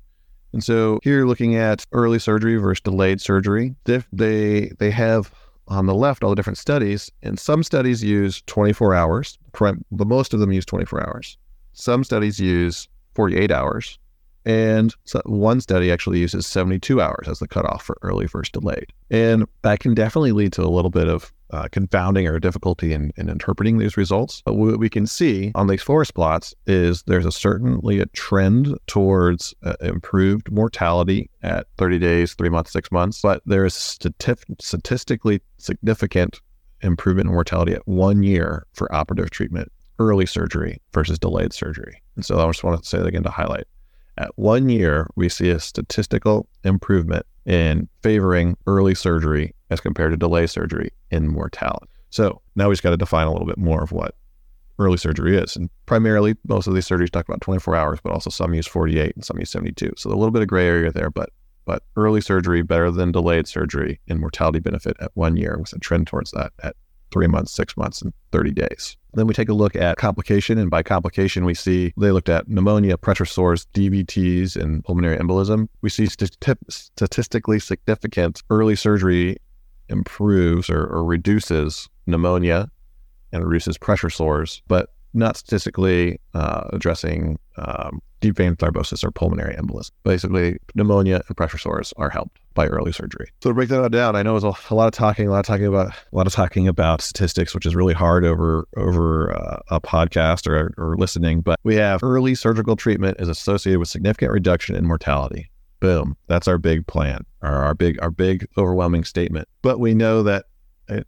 [0.52, 5.32] And so here, looking at early surgery versus delayed surgery, they they have
[5.68, 9.38] on the left all the different studies, and some studies use 24 hours.
[9.52, 11.38] The most of them use 24 hours.
[11.72, 13.98] Some studies use 48 hours,
[14.44, 18.86] and so one study actually uses 72 hours as the cutoff for early versus delayed.
[19.10, 23.12] And that can definitely lead to a little bit of uh, confounding or difficulty in,
[23.16, 24.42] in interpreting these results.
[24.44, 28.76] But what we can see on these forest plots is there's a certainly a trend
[28.86, 34.60] towards uh, improved mortality at 30 days, three months, six months, but there is stati-
[34.60, 36.40] statistically significant
[36.80, 42.02] improvement in mortality at one year for operative treatment, early surgery versus delayed surgery.
[42.16, 43.66] And so I just want to say that again to highlight
[44.18, 50.16] at one year, we see a statistical improvement in favoring early surgery as compared to
[50.16, 51.88] delay surgery in mortality.
[52.10, 54.14] So now we just got to define a little bit more of what
[54.78, 55.56] early surgery is.
[55.56, 59.14] And primarily, most of these surgeries talk about 24 hours, but also some use 48
[59.14, 59.92] and some use 72.
[59.96, 61.30] So a little bit of gray area there, but
[61.64, 65.78] but early surgery better than delayed surgery in mortality benefit at one year with a
[65.78, 66.74] trend towards that at
[67.12, 68.96] three months, six months, and 30 days.
[69.14, 72.48] Then we take a look at complication, and by complication, we see they looked at
[72.48, 75.68] pneumonia, pressure sores, DVTs, and pulmonary embolism.
[75.82, 79.36] We see statistically significant early surgery
[79.88, 82.70] improves or, or reduces pneumonia
[83.32, 89.54] and reduces pressure sores, but not statistically uh, addressing um, deep vein thrombosis or pulmonary
[89.56, 89.90] embolism.
[90.04, 93.28] Basically, pneumonia and pressure sores are helped by early surgery.
[93.42, 95.40] So to break that down, I know it's a, a, lot of talking, a lot
[95.40, 99.36] of talking about a lot of talking about statistics, which is really hard over over
[99.36, 101.42] uh, a podcast or, or listening.
[101.42, 105.50] But we have early surgical treatment is associated with significant reduction in mortality.
[105.80, 109.48] Boom, that's our big plan, our, our big our big overwhelming statement.
[109.62, 110.44] But we know that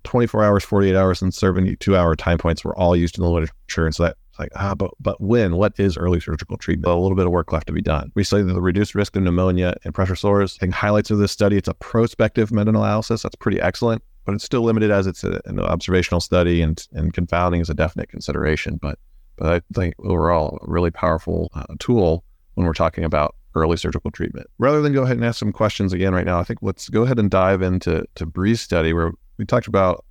[0.05, 3.87] 24 hours, 48 hours, and 72 hour time points were all used in the literature.
[3.87, 5.55] And so that It's like, ah, but but when?
[5.55, 6.93] What is early surgical treatment?
[6.93, 8.11] A little bit of work left to be done.
[8.17, 10.57] We studied the reduced risk of pneumonia and pressure sores.
[10.59, 13.23] I think highlights of this study, it's a prospective meta-analysis.
[13.23, 17.15] That's pretty excellent, but it's still limited as it's a, an observational study and and
[17.15, 18.77] confounding is a definite consideration.
[18.83, 18.99] But
[19.37, 24.11] but I think overall, a really powerful uh, tool when we're talking about early surgical
[24.11, 24.49] treatment.
[24.59, 27.03] Rather than go ahead and ask some questions again right now, I think let's go
[27.03, 30.05] ahead and dive into to Bree's study where we talked about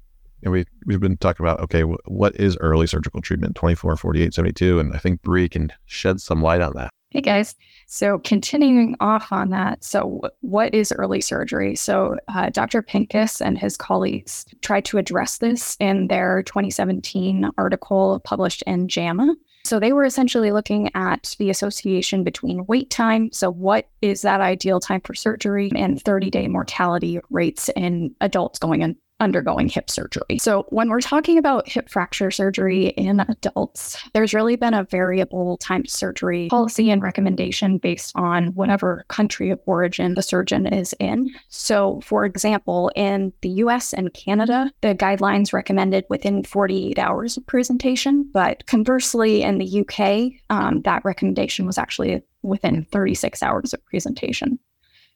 [0.43, 4.79] and we we've been talking about okay, what is early surgical treatment 24, 48, 72
[4.79, 6.89] and I think Bree can shed some light on that.
[7.13, 7.53] Hey guys.
[7.85, 11.75] So, continuing off on that, so what is early surgery?
[11.75, 12.81] So, uh, Dr.
[12.81, 19.35] Pincus and his colleagues tried to address this in their 2017 article published in JAMA.
[19.63, 23.31] So, they were essentially looking at the association between wait time.
[23.31, 28.57] So, what is that ideal time for surgery and 30 day mortality rates in adults
[28.57, 30.37] going in, undergoing hip surgery.
[30.39, 35.57] So, when we're talking about hip fracture surgery in adults, there's really been a variable
[35.57, 41.29] time surgery policy and recommendation based on whatever country of origin the surgeon is in.
[41.49, 47.47] So, for example, in the US and Canada, the guidelines recommended within 48 hours of
[47.47, 53.83] presentation, but conversely, in the UK, um, that recommendation was actually within 36 hours of
[53.85, 54.59] presentation.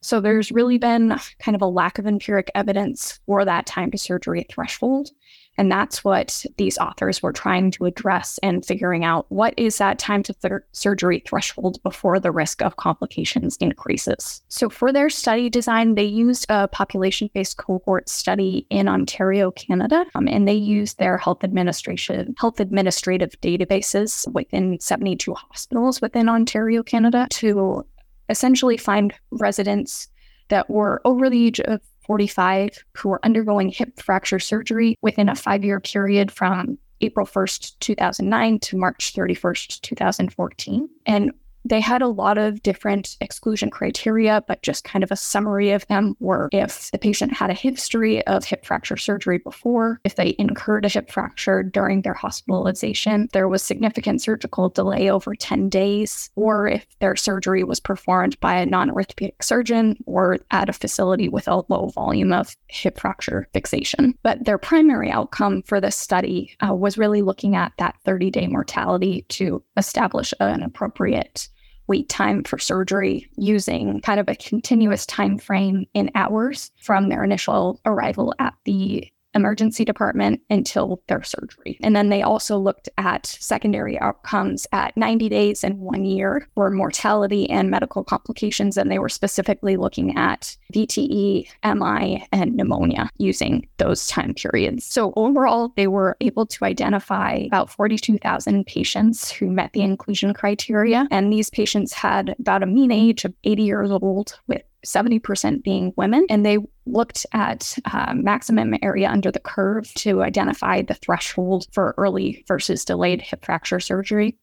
[0.02, 3.98] So there's really been kind of a lack of empiric evidence for that time to
[3.98, 5.10] surgery threshold.
[5.58, 9.98] And that's what these authors were trying to address and figuring out what is that
[9.98, 14.44] time to surgery threshold before the risk of complications increases.
[14.50, 20.06] So, for their study design, they used a population based cohort study in Ontario, Canada,
[20.14, 26.84] um, and they used their health administration health administrative databases within 72 hospitals within Ontario,
[26.84, 27.84] Canada to
[28.30, 30.08] essentially find residents
[30.50, 35.36] that were over the age of 45 who were undergoing hip fracture surgery within a
[35.36, 40.90] five year period from April 1st, 2009 to March 31st, 2014.
[41.06, 41.32] And
[41.66, 45.86] they had a lot of different exclusion criteria, but just kind of a summary of
[45.88, 50.36] them were if the patient had a history of hip fracture surgery before, if they
[50.40, 56.30] incurred a hip fracture during their hospitalization, there was significant surgical delay over 10 days,
[56.36, 61.28] or if their surgery was performed by a non orthopedic surgeon or at a facility
[61.28, 64.18] with a low volume of hip fracture fixation.
[64.24, 68.48] But their primary outcome for this study uh, was really looking at that 30 day
[68.48, 71.50] mortality to establish an appropriate
[71.88, 77.24] wait time for surgery using kind of a continuous time frame in hours from their
[77.24, 81.78] initial arrival at the emergency department until their surgery.
[81.82, 86.70] And then they also looked at secondary outcomes at 90 days and one year for
[86.70, 88.78] mortality and medical complications.
[88.78, 94.86] And they were specifically looking at VTE, MI, and pneumonia using those time periods.
[94.86, 101.08] So overall, they were able to identify about 42,000 patients who met the inclusion criteria.
[101.12, 105.94] And these patients had about a mean age of 80 years old with 70% being
[105.98, 106.26] women.
[106.30, 111.96] And they looked at uh, maximum area under the curve to identify the threshold for
[111.98, 114.38] early versus delayed hip fracture surgery.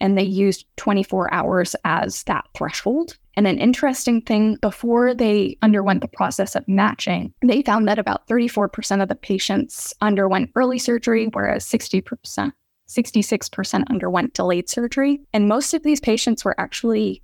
[0.00, 3.16] And they used 24 hours as that threshold.
[3.36, 8.26] And an interesting thing, before they underwent the process of matching, they found that about
[8.28, 12.52] 34% of the patients underwent early surgery, whereas 60%,
[12.88, 15.20] 66% underwent delayed surgery.
[15.32, 17.22] And most of these patients were actually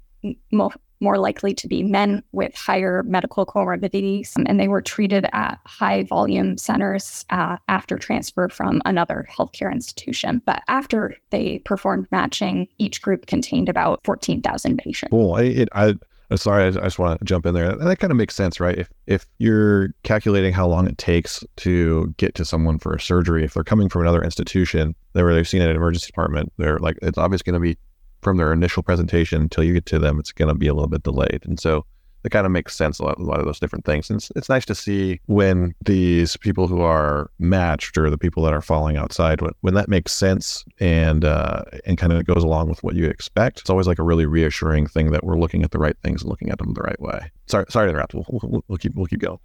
[0.53, 5.27] mo- more likely to be men with higher medical comorbidities, um, and they were treated
[5.33, 10.43] at high volume centers uh, after transfer from another healthcare institution.
[10.47, 15.11] But after they performed matching, each group contained about 14,000 patients.
[15.11, 15.35] Cool.
[15.35, 15.95] I, it, I,
[16.31, 17.77] I'm sorry, I, just want to jump in there.
[17.77, 18.77] That kind of makes sense, right?
[18.77, 23.45] If if you're calculating how long it takes to get to someone for a surgery,
[23.45, 26.79] if they're coming from another institution, where they've seen it in an emergency department, they're
[26.79, 27.79] like, it's obviously going to be
[28.25, 30.89] from their initial presentation until you get to them, it's going to be a little
[30.89, 31.43] bit delayed.
[31.45, 31.85] And so
[32.25, 34.09] it kind of makes sense a lot, a lot of those different things.
[34.09, 38.43] And it's, it's nice to see when these people who are matched or the people
[38.45, 42.43] that are falling outside, when, when that makes sense and uh, and kind of goes
[42.43, 43.61] along with what you expect.
[43.61, 46.31] It's always like a really reassuring thing that we're looking at the right things and
[46.31, 47.31] looking at them the right way.
[47.47, 48.15] Sorry, sorry to interrupt.
[48.15, 49.39] We'll, we'll, we'll keep we'll keep going.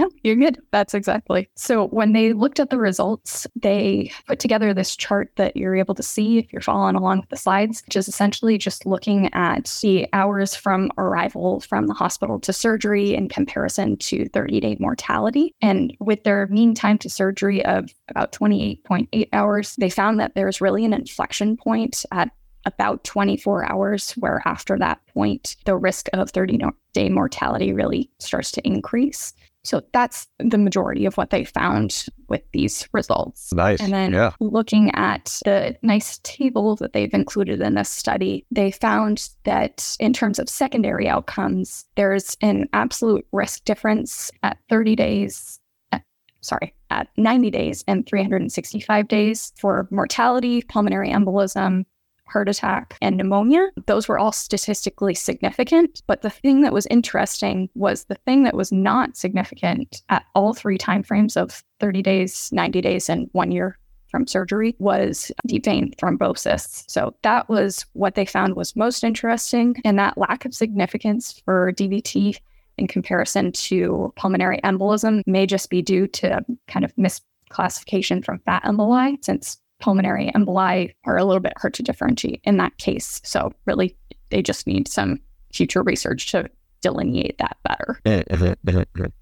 [0.00, 0.58] No, you're good.
[0.70, 1.50] That's exactly.
[1.56, 5.94] So when they looked at the results, they put together this chart that you're able
[5.94, 9.78] to see if you're following along with the slides, which is essentially just looking at
[9.82, 15.54] the hours from arrival from the hospital to surgery in comparison to 30 day mortality.
[15.60, 20.62] And with their mean time to surgery of about 28.8 hours, they found that there's
[20.62, 22.30] really an inflection point at
[22.64, 26.58] about 24 hours, where after that point, the risk of 30
[26.94, 29.34] day mortality really starts to increase.
[29.62, 33.52] So that's the majority of what they found with these results.
[33.52, 33.80] Nice.
[33.80, 34.32] And then yeah.
[34.40, 40.12] looking at the nice table that they've included in this study, they found that in
[40.12, 45.60] terms of secondary outcomes, there's an absolute risk difference at 30 days,
[45.92, 46.04] at,
[46.40, 51.84] sorry, at 90 days and 365 days for mortality, pulmonary embolism,
[52.30, 53.68] heart attack, and pneumonia.
[53.86, 56.02] Those were all statistically significant.
[56.06, 60.54] But the thing that was interesting was the thing that was not significant at all
[60.54, 63.78] three timeframes of 30 days, 90 days, and one year
[64.10, 66.84] from surgery was deep vein thrombosis.
[66.88, 69.76] So that was what they found was most interesting.
[69.84, 72.36] And that lack of significance for DVT
[72.76, 78.64] in comparison to pulmonary embolism may just be due to kind of misclassification from fat
[78.64, 83.20] emboli, since pulmonary emboli are a little bit hard to differentiate in that case.
[83.24, 83.96] So really,
[84.30, 85.18] they just need some
[85.52, 86.48] future research to
[86.80, 88.00] delineate that better.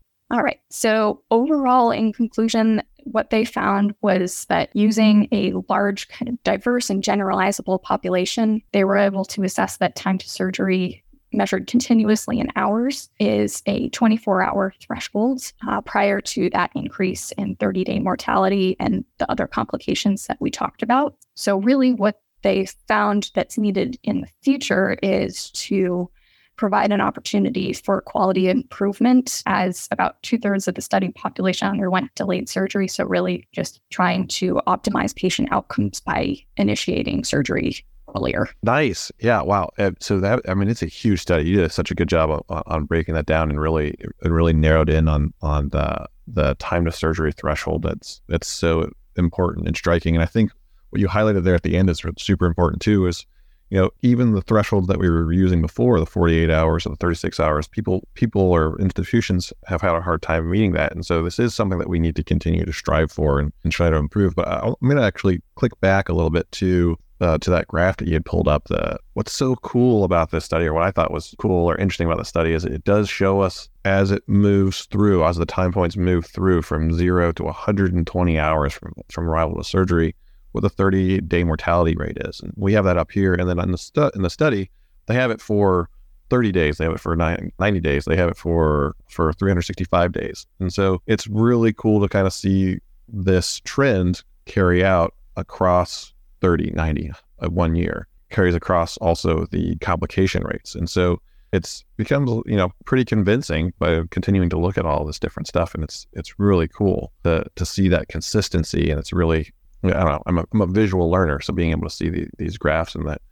[0.30, 0.60] All right.
[0.70, 6.90] So overall, in conclusion, what they found was that using a large, kind of diverse
[6.90, 11.02] and generalizable population, they were able to assess that time to surgery
[11.32, 17.56] measured continuously in hours is a 24 hour threshold uh, prior to that increase in
[17.56, 21.16] 30 day mortality and the other complications that we talked about.
[21.34, 26.10] So, really, what they found that's needed in the future is to
[26.56, 32.12] provide an opportunity for quality improvement as about two thirds of the study population underwent
[32.16, 32.88] delayed surgery.
[32.88, 37.84] So, really, just trying to optimize patient outcomes by initiating surgery
[38.14, 38.48] earlier.
[38.62, 39.12] Nice.
[39.20, 39.42] Yeah.
[39.42, 39.70] Wow.
[40.00, 41.48] So that I mean, it's a huge study.
[41.48, 44.52] You did such a good job on, on breaking that down and really and really
[44.52, 47.82] narrowed in on on the the time to surgery threshold.
[47.82, 50.14] That's that's so important and striking.
[50.14, 50.52] And I think
[50.90, 53.06] what you highlighted there at the end is super important too.
[53.06, 53.26] Is
[53.70, 56.96] you know even the thresholds that we were using before, the 48 hours or the
[56.96, 60.92] 36 hours, people people or institutions have had a hard time meeting that.
[60.92, 63.72] And so this is something that we need to continue to strive for and, and
[63.72, 64.34] try to improve.
[64.34, 67.96] But I'm going to actually click back a little bit to uh, to that graph
[67.96, 70.90] that you had pulled up, the what's so cool about this study, or what I
[70.90, 74.22] thought was cool or interesting about the study, is it does show us as it
[74.28, 79.28] moves through, as the time points move through from zero to 120 hours from from
[79.28, 80.14] arrival to surgery,
[80.52, 83.34] what the 30 day mortality rate is, and we have that up here.
[83.34, 84.70] And then in the stu- in the study,
[85.06, 85.88] they have it for
[86.30, 90.46] 30 days, they have it for 90 days, they have it for for 365 days,
[90.60, 96.72] and so it's really cool to kind of see this trend carry out across 30,
[96.72, 100.74] 90, uh, one year carries across also the complication rates.
[100.74, 101.20] And so
[101.52, 105.74] it's becomes, you know, pretty convincing by continuing to look at all this different stuff.
[105.74, 108.90] And it's, it's really cool to, to see that consistency.
[108.90, 109.50] And it's really,
[109.82, 111.40] I don't know, I'm a, I'm a visual learner.
[111.40, 113.22] So being able to see the, these graphs and that,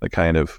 [0.00, 0.58] the kind of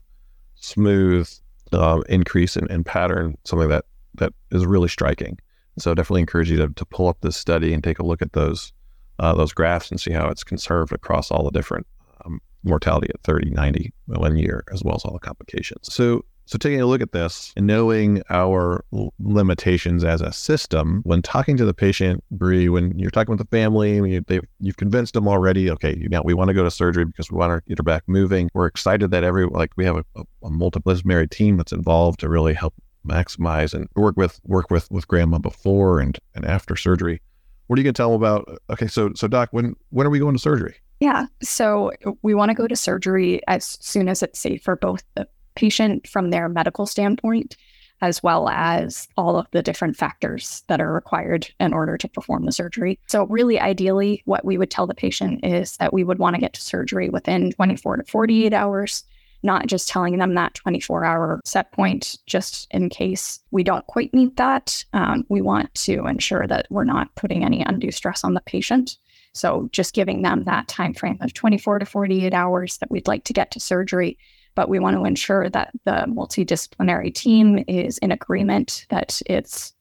[0.55, 1.29] smooth
[1.73, 3.85] uh, increase in, in pattern, something that,
[4.15, 5.39] that is really striking.
[5.79, 8.33] So definitely encourage you to, to pull up this study and take a look at
[8.33, 8.73] those,
[9.19, 11.85] uh, those graphs and see how it's conserved across all the different
[12.25, 15.93] um, mortality at 30, 90, one year, as well as all the complications.
[15.93, 18.85] So, so taking a look at this and knowing our
[19.19, 23.57] limitations as a system, when talking to the patient, Brie, when you're talking with the
[23.57, 24.23] family, you,
[24.59, 27.37] you've convinced them already, okay, you know, we want to go to surgery because we
[27.37, 28.49] want to get her back moving.
[28.53, 32.29] We're excited that every, like we have a, a, a multidisciplinary team that's involved to
[32.29, 32.73] really help
[33.05, 37.21] maximize and work with, work with, with grandma before and, and after surgery.
[37.67, 38.47] What are you going to tell them about?
[38.69, 38.87] Okay.
[38.87, 40.75] So, so doc, when, when are we going to surgery?
[40.99, 41.27] Yeah.
[41.41, 41.91] So
[42.23, 46.07] we want to go to surgery as soon as it's safe for both the patient
[46.07, 47.55] from their medical standpoint,
[48.01, 52.45] as well as all of the different factors that are required in order to perform
[52.45, 52.99] the surgery.
[53.07, 56.41] So, really, ideally, what we would tell the patient is that we would want to
[56.41, 59.03] get to surgery within 24 to 48 hours.
[59.43, 64.11] Not just telling them that 24 hour set point, just in case we don't quite
[64.11, 64.83] need that.
[64.93, 68.97] Um, we want to ensure that we're not putting any undue stress on the patient.
[69.37, 73.23] So just giving them that time frame of 24 to 48 hours that we'd like
[73.25, 74.17] to get to surgery.
[74.55, 79.73] But we want to ensure that the multidisciplinary team is in agreement that it's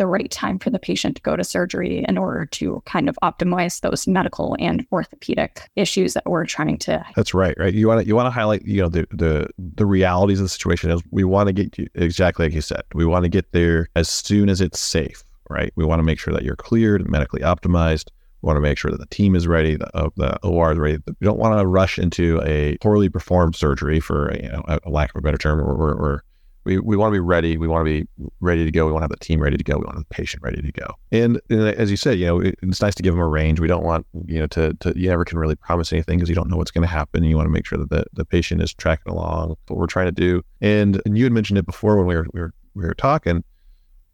[0.00, 3.18] the right time for the patient to go to surgery in order to kind of
[3.22, 8.00] optimize those medical and orthopedic issues that we're trying to that's right right you want
[8.00, 11.02] to you want to highlight you know the the the realities of the situation is
[11.10, 14.08] we want to get you exactly like you said we want to get there as
[14.08, 18.08] soon as it's safe right we want to make sure that you're cleared medically optimized
[18.42, 20.98] want to make sure that the team is ready, the, uh, the OR is ready.
[21.06, 24.90] We don't want to rush into a poorly performed surgery, for you know, a, a
[24.90, 25.58] lack of a better term.
[25.58, 26.20] We're, we're, we're,
[26.64, 27.56] we we want to be ready.
[27.56, 28.08] We want to be
[28.40, 28.86] ready to go.
[28.86, 29.78] We want to have the team ready to go.
[29.78, 30.94] We want the patient ready to go.
[31.10, 33.60] And, and as you said, you know, it, it's nice to give them a range.
[33.60, 36.34] We don't want you know to, to you never can really promise anything because you
[36.34, 37.24] don't know what's going to happen.
[37.24, 40.06] You want to make sure that the, the patient is tracking along what we're trying
[40.06, 40.42] to do.
[40.60, 43.42] And and you had mentioned it before when we were we were we were talking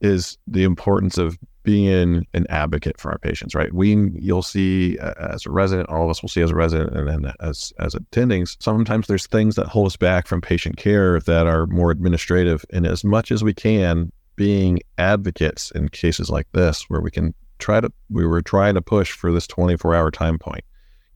[0.01, 3.75] is the importance of being an advocate for our patients, right?
[3.75, 6.97] We you'll see uh, as a resident, all of us will see as a resident,
[6.97, 8.57] and then as as attendings.
[8.61, 12.87] Sometimes there's things that hold us back from patient care that are more administrative, and
[12.87, 17.81] as much as we can, being advocates in cases like this, where we can try
[17.81, 20.65] to we were trying to push for this 24 hour time point.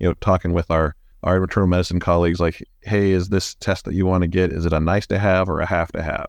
[0.00, 3.94] You know, talking with our our internal medicine colleagues, like, hey, is this test that
[3.94, 4.50] you want to get?
[4.50, 6.26] Is it a nice to have or a have to have?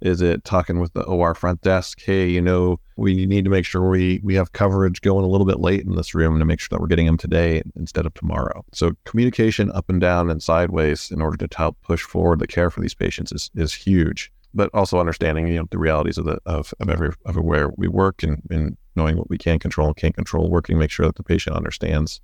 [0.00, 2.00] Is it talking with the OR front desk?
[2.00, 5.46] Hey, you know, we need to make sure we we have coverage going a little
[5.46, 8.14] bit late in this room to make sure that we're getting them today instead of
[8.14, 8.64] tomorrow.
[8.72, 12.70] So communication up and down and sideways in order to help push forward the care
[12.70, 14.32] for these patients is is huge.
[14.54, 17.88] But also understanding, you know, the realities of the of, of every of where we
[17.88, 21.16] work and, and knowing what we can control and can't control, working make sure that
[21.16, 22.20] the patient understands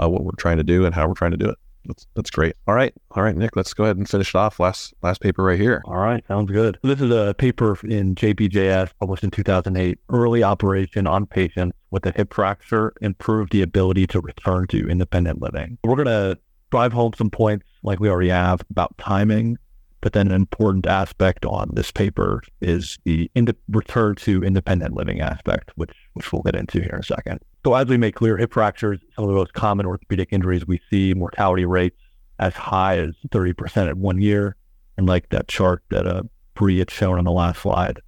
[0.00, 1.58] uh, what we're trying to do and how we're trying to do it.
[1.86, 2.54] That's that's great.
[2.66, 3.56] All right, all right, Nick.
[3.56, 4.60] Let's go ahead and finish it off.
[4.60, 5.82] Last last paper right here.
[5.86, 6.78] All right, sounds good.
[6.82, 9.98] This is a paper in JBJS published in 2008.
[10.08, 15.42] Early operation on patients with a hip fracture improved the ability to return to independent
[15.42, 15.78] living.
[15.84, 16.38] We're gonna
[16.70, 19.58] drive home some points like we already have about timing,
[20.00, 25.20] but then an important aspect on this paper is the ind- return to independent living
[25.20, 27.40] aspect, which which we'll get into here in a second.
[27.64, 30.80] So as we make clear, hip fractures, some of the most common orthopedic injuries we
[30.90, 32.00] see, mortality rates
[32.40, 34.56] as high as 30% at one year.
[34.96, 36.22] And like that chart that uh,
[36.54, 38.00] Brie had shown on the last slide,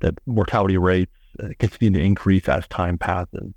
[0.00, 3.52] that mortality rates uh, continue to increase as time passes.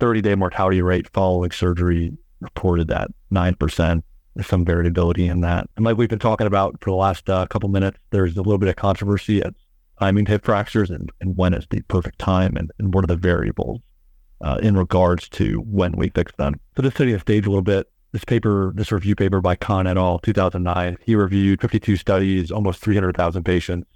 [0.00, 4.02] 30-day mortality rate following surgery reported at 9%.
[4.34, 5.68] There's some variability in that.
[5.76, 8.58] And like we've been talking about for the last uh, couple minutes, there's a little
[8.58, 9.54] bit of controversy at
[10.00, 13.16] timing hip fractures and, and when is the perfect time and, and what are the
[13.16, 13.80] variables
[14.44, 16.60] uh, in regards to when we fix them.
[16.76, 19.86] So just setting the stage a little bit, this paper, this review paper by Khan
[19.86, 23.88] et al., 2009, he reviewed 52 studies, almost 300,000 patients.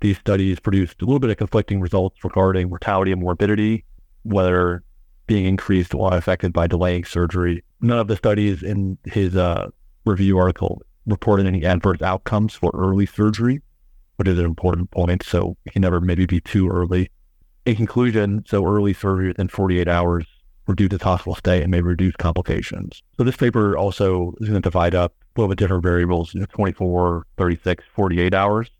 [0.00, 3.84] These studies produced a little bit of conflicting results regarding mortality and morbidity,
[4.22, 4.84] whether
[5.26, 7.64] being increased or affected by delaying surgery.
[7.80, 9.70] None of the studies in his uh,
[10.06, 13.60] review article reported any adverse outcomes for early surgery,
[14.16, 15.24] which is an important point.
[15.24, 17.10] So can never maybe be too early
[17.66, 20.26] in conclusion, so early surgery within 48 hours
[20.66, 23.02] reduces hospital stay and may reduce complications.
[23.16, 26.40] So this paper also is going to divide up a little bit different variables, you
[26.40, 28.70] know, 24, 36, 48 hours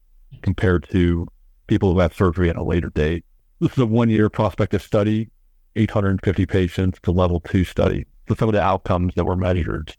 [0.42, 1.26] compared to
[1.66, 3.24] people who have surgery at a later date.
[3.60, 5.30] This is a one-year prospective study,
[5.76, 8.06] 850 patients to level two study.
[8.28, 9.94] So some of the outcomes that were measured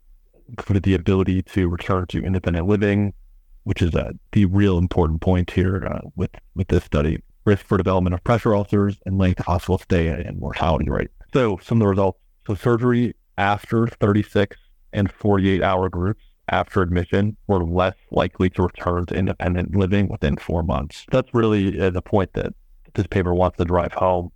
[0.48, 3.12] included the ability to return to independent living,
[3.64, 8.12] which is the real important point here uh, with, with this study risk for development
[8.12, 11.08] of pressure ulcers, and length of hospital stay and mortality rate.
[11.32, 12.18] So some of the results.
[12.46, 14.56] So surgery after 36
[14.92, 20.36] and 48 hour groups after admission were less likely to return to independent living within
[20.36, 21.04] four months.
[21.10, 22.52] That's really uh, the point that
[22.94, 24.30] this paper wants to drive home.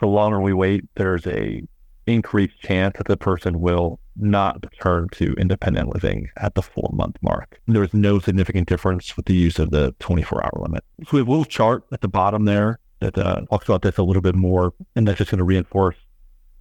[0.00, 1.62] The longer we wait, there's a
[2.06, 7.16] increased chance that the person will not return to independent living at the four month
[7.22, 7.60] mark.
[7.66, 10.84] There's no significant difference with the use of the 24 hour limit.
[11.02, 13.98] So we have a little chart at the bottom there that uh, talks about this
[13.98, 15.96] a little bit more, and that's just going to reinforce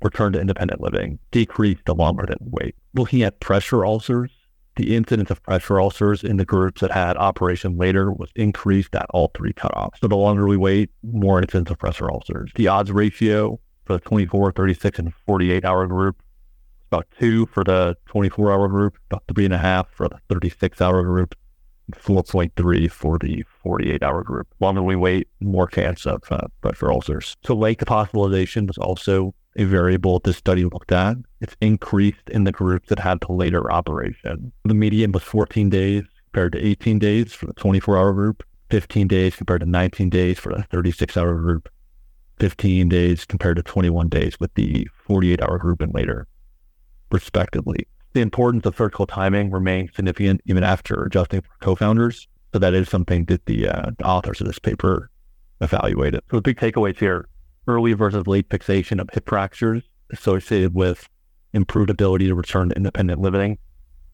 [0.02, 2.76] return to independent living, decrease the longer that we wait.
[2.94, 4.32] Looking at pressure ulcers,
[4.76, 9.06] the incidence of pressure ulcers in the groups that had operation later was increased at
[9.12, 10.00] all three cutoffs.
[10.02, 12.52] So the longer we wait, more incidence of pressure ulcers.
[12.56, 16.22] The odds ratio for the 24, 36, and 48 hour group
[16.84, 20.20] it's about two for the 24 hour group, about three and a half for the
[20.30, 21.36] 36 hour group,
[21.88, 24.48] and 4.3 for the 48 hour group.
[24.60, 27.38] Longer we wait, more chance of uh, pressure ulcers.
[27.46, 31.18] So length of hospitalization was also a variable this study looked at.
[31.42, 34.52] It's increased in the groups that had the later operation.
[34.66, 39.08] The median was 14 days compared to 18 days for the 24 hour group, 15
[39.08, 41.70] days compared to 19 days for the 36 hour group,
[42.40, 46.28] 15 days compared to 21 days with the 48 hour group and later
[47.12, 47.88] respectively.
[48.14, 52.28] The importance of surgical timing remains significant even after adjusting for confounders.
[52.52, 55.10] So that is something that the, uh, the authors of this paper
[55.62, 56.22] evaluated.
[56.30, 57.28] So the big takeaways here,
[57.68, 61.08] early versus late fixation of hip fractures associated with
[61.54, 63.58] improved ability to return to independent living,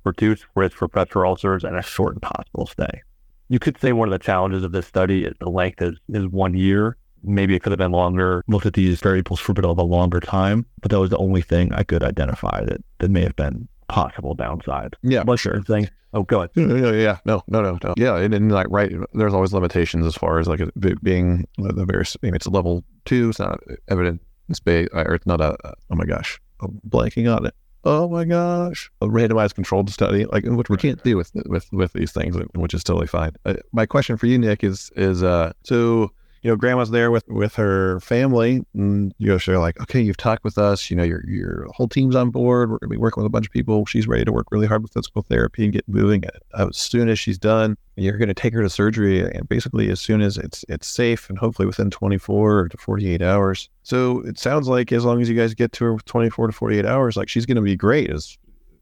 [0.04, 3.02] reduced risk for pressure ulcers, and a shortened hospital stay.
[3.50, 6.28] You could say one of the challenges of this study is the length is, is
[6.28, 9.66] one year maybe it could have been longer, looked at these variables for a bit
[9.66, 13.12] of a longer time, but that was the only thing I could identify that, that
[13.12, 14.96] may have been possible downside.
[15.02, 15.62] Yeah, What's sure.
[15.64, 15.90] Thing?
[16.14, 16.50] Oh, go ahead.
[16.56, 17.94] Yeah, yeah, no, no, no, no.
[17.96, 21.86] Yeah, and, and like right, there's always limitations as far as like it being the
[21.86, 22.16] various.
[22.22, 23.30] I mean, it's a level two.
[23.30, 23.60] It's not
[23.90, 24.22] evidence
[24.64, 25.56] based, or it's not a.
[25.66, 27.54] Oh my gosh, I'm blanking on it.
[27.86, 31.94] Oh my gosh, a randomized controlled study, like which we can't do with with with
[31.94, 33.34] these things, which is totally fine.
[33.46, 36.12] Uh, my question for you, Nick, is is uh so
[36.42, 40.18] you know, grandma's there with with her family, and you know, she's like, okay, you've
[40.18, 40.90] talked with us.
[40.90, 42.70] You know, your your whole team's on board.
[42.70, 43.86] We're gonna be working with a bunch of people.
[43.86, 46.24] She's ready to work really hard with physical therapy and get moving.
[46.54, 49.90] Uh, as soon as she's done, you're going to take her to surgery, and basically
[49.90, 53.70] as soon as it's it's safe, and hopefully within 24 to 48 hours.
[53.84, 56.54] So it sounds like as long as you guys get to her with 24 to
[56.54, 58.10] 48 hours, like she's going to be great.
[58.10, 58.38] Is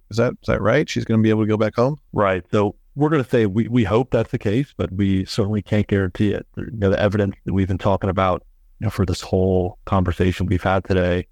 [0.09, 0.87] is that is that right?
[0.87, 1.97] She's going to be able to go back home.
[2.13, 2.43] Right.
[2.51, 5.85] So we're going to say we, we hope that's the case, but we certainly can't
[5.85, 6.47] guarantee it.
[6.57, 8.43] You know, the evidence that we've been talking about
[8.79, 11.27] you know, for this whole conversation we've had today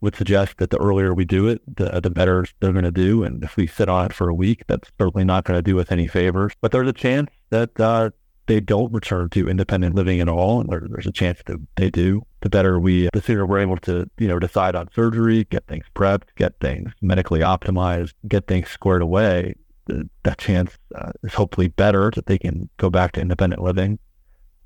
[0.00, 3.22] would suggest that the earlier we do it, the, the better they're going to do.
[3.22, 5.78] And if we sit on it for a week, that's certainly not going to do
[5.78, 6.52] us any favors.
[6.60, 8.10] But there's a chance that uh,
[8.46, 11.90] they don't return to independent living at all, and there, there's a chance that they
[11.90, 12.26] do.
[12.40, 15.86] The better we, the sooner we're able to, you know, decide on surgery, get things
[15.94, 19.54] prepped, get things medically optimized, get things squared away,
[19.86, 23.98] that chance uh, is hopefully better that they can go back to independent living.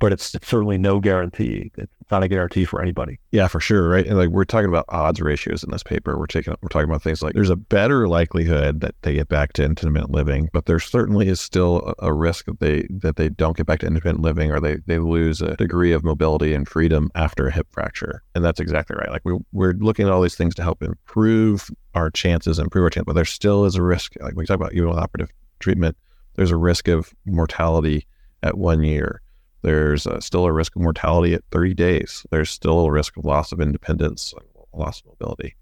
[0.01, 1.73] But it's, certainly no guarantee.
[1.77, 3.19] It's not a guarantee for anybody.
[3.33, 4.07] Yeah, for sure, right?
[4.07, 6.19] And like we're talking about odds ratios in this paper.
[6.19, 9.53] We're taking we're talking about things like there's a better likelihood that they get back
[9.55, 13.29] to independent living, but there certainly is still a, a risk that they that they
[13.29, 16.69] don't get back to independent living or they they lose a degree of mobility and
[16.69, 18.23] freedom after a hip fracture.
[18.35, 19.11] And that's exactly right.
[19.11, 22.91] Like we we're looking at all these things to help improve our chances, improve our
[22.91, 24.15] chance, but there still is a risk.
[24.21, 25.97] Like we talk about even with operative treatment,
[26.37, 28.07] there's a risk of mortality
[28.43, 29.21] at one year.
[29.63, 32.27] There's uh, still a risk of mortality at 30 days.
[32.31, 34.33] There's still a risk of loss of independence,
[34.73, 35.57] loss of mobility.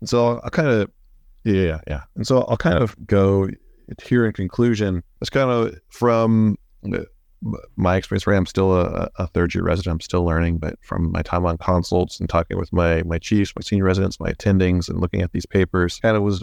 [0.00, 0.90] And so I'll kind of,
[1.44, 2.02] yeah, yeah.
[2.14, 3.48] And so I'll kind of go
[4.02, 5.02] here in conclusion.
[5.20, 6.56] It's kind of from
[7.76, 8.36] my experience, right?
[8.36, 9.94] I'm still a, a, third year resident.
[9.94, 13.52] I'm still learning, but from my time on consults and talking with my my chiefs,
[13.54, 16.42] my senior residents, my attendings, and looking at these papers, kind of was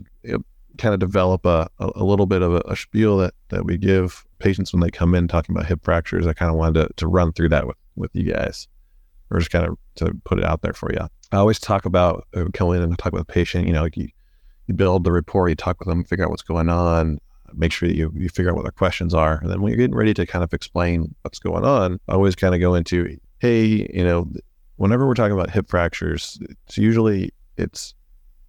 [0.77, 4.25] kind of develop a, a, little bit of a, a, spiel that, that we give
[4.39, 6.27] patients when they come in talking about hip fractures.
[6.27, 8.67] I kind of wanted to, to run through that with, with you guys
[9.31, 10.99] or just kind of to put it out there for you.
[11.31, 14.09] I always talk about uh, coming in and talk with a patient, you know, you,
[14.67, 17.19] you build the rapport, you talk with them, figure out what's going on,
[17.53, 19.39] make sure that you, you figure out what their questions are.
[19.41, 22.35] And then when you're getting ready to kind of explain what's going on, I always
[22.35, 24.29] kind of go into, hey, you know,
[24.77, 27.95] whenever we're talking about hip fractures, it's usually it's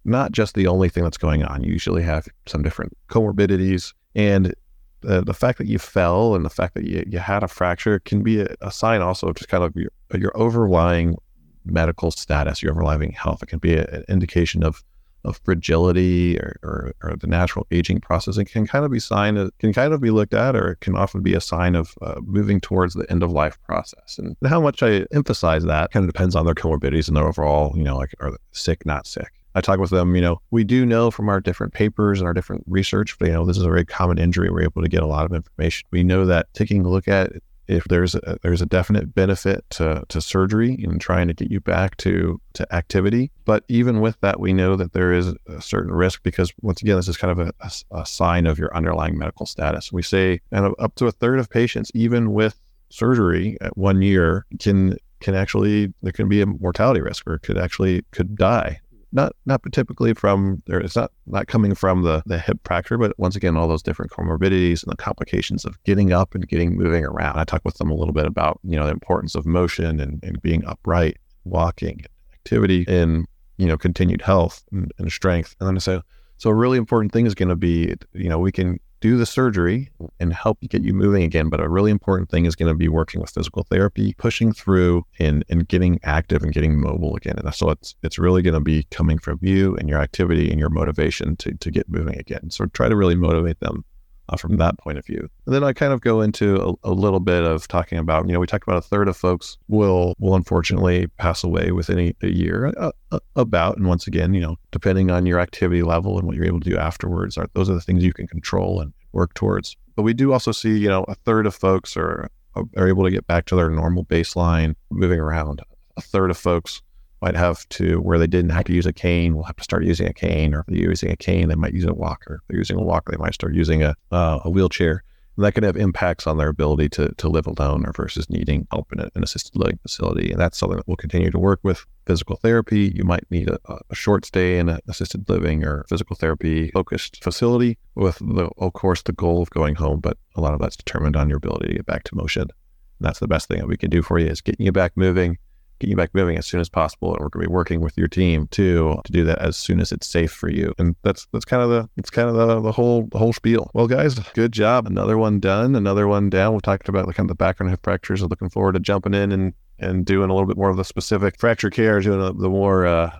[0.07, 1.63] not just the only thing that's going on.
[1.63, 3.93] You usually have some different comorbidities.
[4.15, 4.53] And
[5.01, 7.99] the, the fact that you fell and the fact that you, you had a fracture
[7.99, 11.17] can be a, a sign also of just kind of your, your overlying
[11.65, 13.43] medical status, your overlying health.
[13.43, 14.83] It can be a, an indication of
[15.25, 18.37] of fragility or, or, or, the natural aging process.
[18.37, 20.95] It can kind of be sign can kind of be looked at, or it can
[20.95, 24.17] often be a sign of uh, moving towards the end of life process.
[24.17, 27.75] And how much I emphasize that kind of depends on their comorbidities and their overall,
[27.75, 29.33] you know, like are sick, not sick.
[29.57, 32.33] I talk with them, you know, we do know from our different papers and our
[32.33, 34.51] different research, but, you know, this is a very common injury.
[34.51, 35.87] We're able to get a lot of information.
[35.89, 37.31] We know that taking a look at
[37.67, 41.59] if there's a, there's a definite benefit to, to surgery and trying to get you
[41.59, 43.31] back to, to activity.
[43.45, 46.95] But even with that, we know that there is a certain risk because once again,
[46.95, 49.91] this is kind of a, a, sign of your underlying medical status.
[49.91, 54.45] We say, and up to a third of patients, even with surgery at one year,
[54.59, 58.79] can can actually there can be a mortality risk or could actually could die
[59.11, 60.79] not not typically from there.
[60.79, 64.11] It's not not coming from the the hip fracture, but once again, all those different
[64.11, 67.37] comorbidities and the complications of getting up and getting moving around.
[67.37, 70.21] I talk with them a little bit about you know the importance of motion and,
[70.23, 73.25] and being upright, walking, activity, and
[73.57, 75.55] you know continued health and, and strength.
[75.59, 76.01] And then I say,
[76.37, 79.25] so a really important thing is going to be you know we can do the
[79.25, 81.49] surgery and help get you moving again.
[81.49, 85.05] But a really important thing is going to be working with physical therapy, pushing through
[85.19, 87.35] and, and getting active and getting mobile again.
[87.37, 90.59] And so it's it's really going to be coming from you and your activity and
[90.59, 92.49] your motivation to, to get moving again.
[92.49, 93.83] So try to really motivate them
[94.29, 95.29] uh, from that point of view.
[95.45, 98.33] And then I kind of go into a, a, little bit of talking about, you
[98.33, 102.13] know, we talked about a third of folks will will unfortunately pass away within a,
[102.21, 103.77] a year, uh, uh, about.
[103.77, 106.69] And once again, you know, depending on your activity level and what you're able to
[106.69, 109.75] do afterwards, are those are the things you can control and work towards.
[109.95, 112.29] But we do also see, you know, a third of folks are
[112.75, 115.61] are able to get back to their normal baseline, moving around.
[115.95, 116.81] A third of folks
[117.21, 119.83] might have to where they didn't have to use a cane will have to start
[119.83, 122.39] using a cane or if they're using a cane they might use a walker.
[122.41, 125.03] If they're using a walker they might start using a, uh, a wheelchair.
[125.35, 128.67] And that can have impacts on their ability to, to live alone or versus needing
[128.71, 130.31] help in an assisted living facility.
[130.31, 131.85] And that's something that we'll continue to work with.
[132.07, 136.15] Physical therapy you might need a, a short stay in an assisted living or physical
[136.15, 140.53] therapy focused facility with the of course the goal of going home but a lot
[140.53, 142.43] of that's determined on your ability to get back to motion.
[142.43, 144.93] And that's the best thing that we can do for you is getting you back
[144.95, 145.37] moving
[145.79, 147.13] get you back moving as soon as possible.
[147.13, 149.79] And we're going to be working with your team too to do that as soon
[149.79, 150.73] as it's safe for you.
[150.77, 153.69] And that's that's kind of the it's kind of the, the whole the whole spiel.
[153.73, 154.87] Well, guys, good job.
[154.87, 155.75] Another one done.
[155.75, 156.53] Another one down.
[156.53, 158.21] We talked about the kind of the background hip fractures.
[158.21, 160.85] I'm looking forward to jumping in and and doing a little bit more of the
[160.85, 163.11] specific fracture care, doing a, the more uh,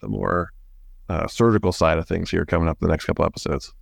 [0.00, 0.52] the more
[1.08, 3.72] uh, surgical side of things here coming up in the next couple episodes.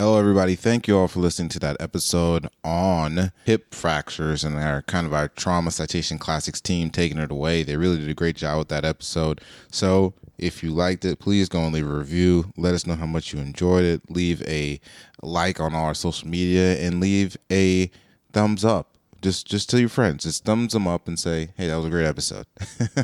[0.00, 0.54] Hello, everybody.
[0.54, 5.12] Thank you all for listening to that episode on hip fractures and our kind of
[5.12, 7.64] our trauma citation classics team taking it away.
[7.64, 9.40] They really did a great job with that episode.
[9.72, 12.52] So, if you liked it, please go and leave a review.
[12.56, 14.08] Let us know how much you enjoyed it.
[14.08, 14.80] Leave a
[15.20, 17.90] like on all our social media and leave a
[18.32, 20.24] thumbs up just just tell your friends.
[20.24, 22.46] Just thumbs them up and say hey that was a great episode.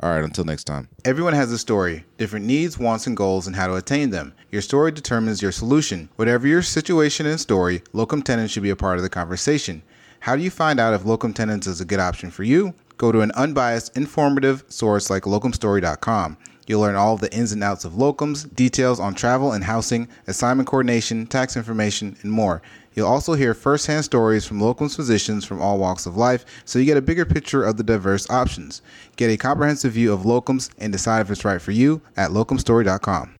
[0.00, 0.88] All right until next time.
[1.04, 2.04] Everyone has a story.
[2.18, 4.34] Different needs wants and goals and how to attain them.
[4.50, 6.08] Your story determines your solution.
[6.16, 9.82] Whatever your situation and story locum tenens should be a part of the conversation.
[10.20, 12.74] How do you find out if locum tenens is a good option for you?
[12.98, 16.36] Go to an unbiased informative source like locumstory.com
[16.70, 20.68] You'll learn all the ins and outs of locums, details on travel and housing, assignment
[20.68, 22.62] coordination, tax information, and more.
[22.94, 26.84] You'll also hear firsthand stories from locums physicians from all walks of life, so you
[26.84, 28.82] get a bigger picture of the diverse options.
[29.16, 33.39] Get a comprehensive view of locums and decide if it's right for you at locumstory.com.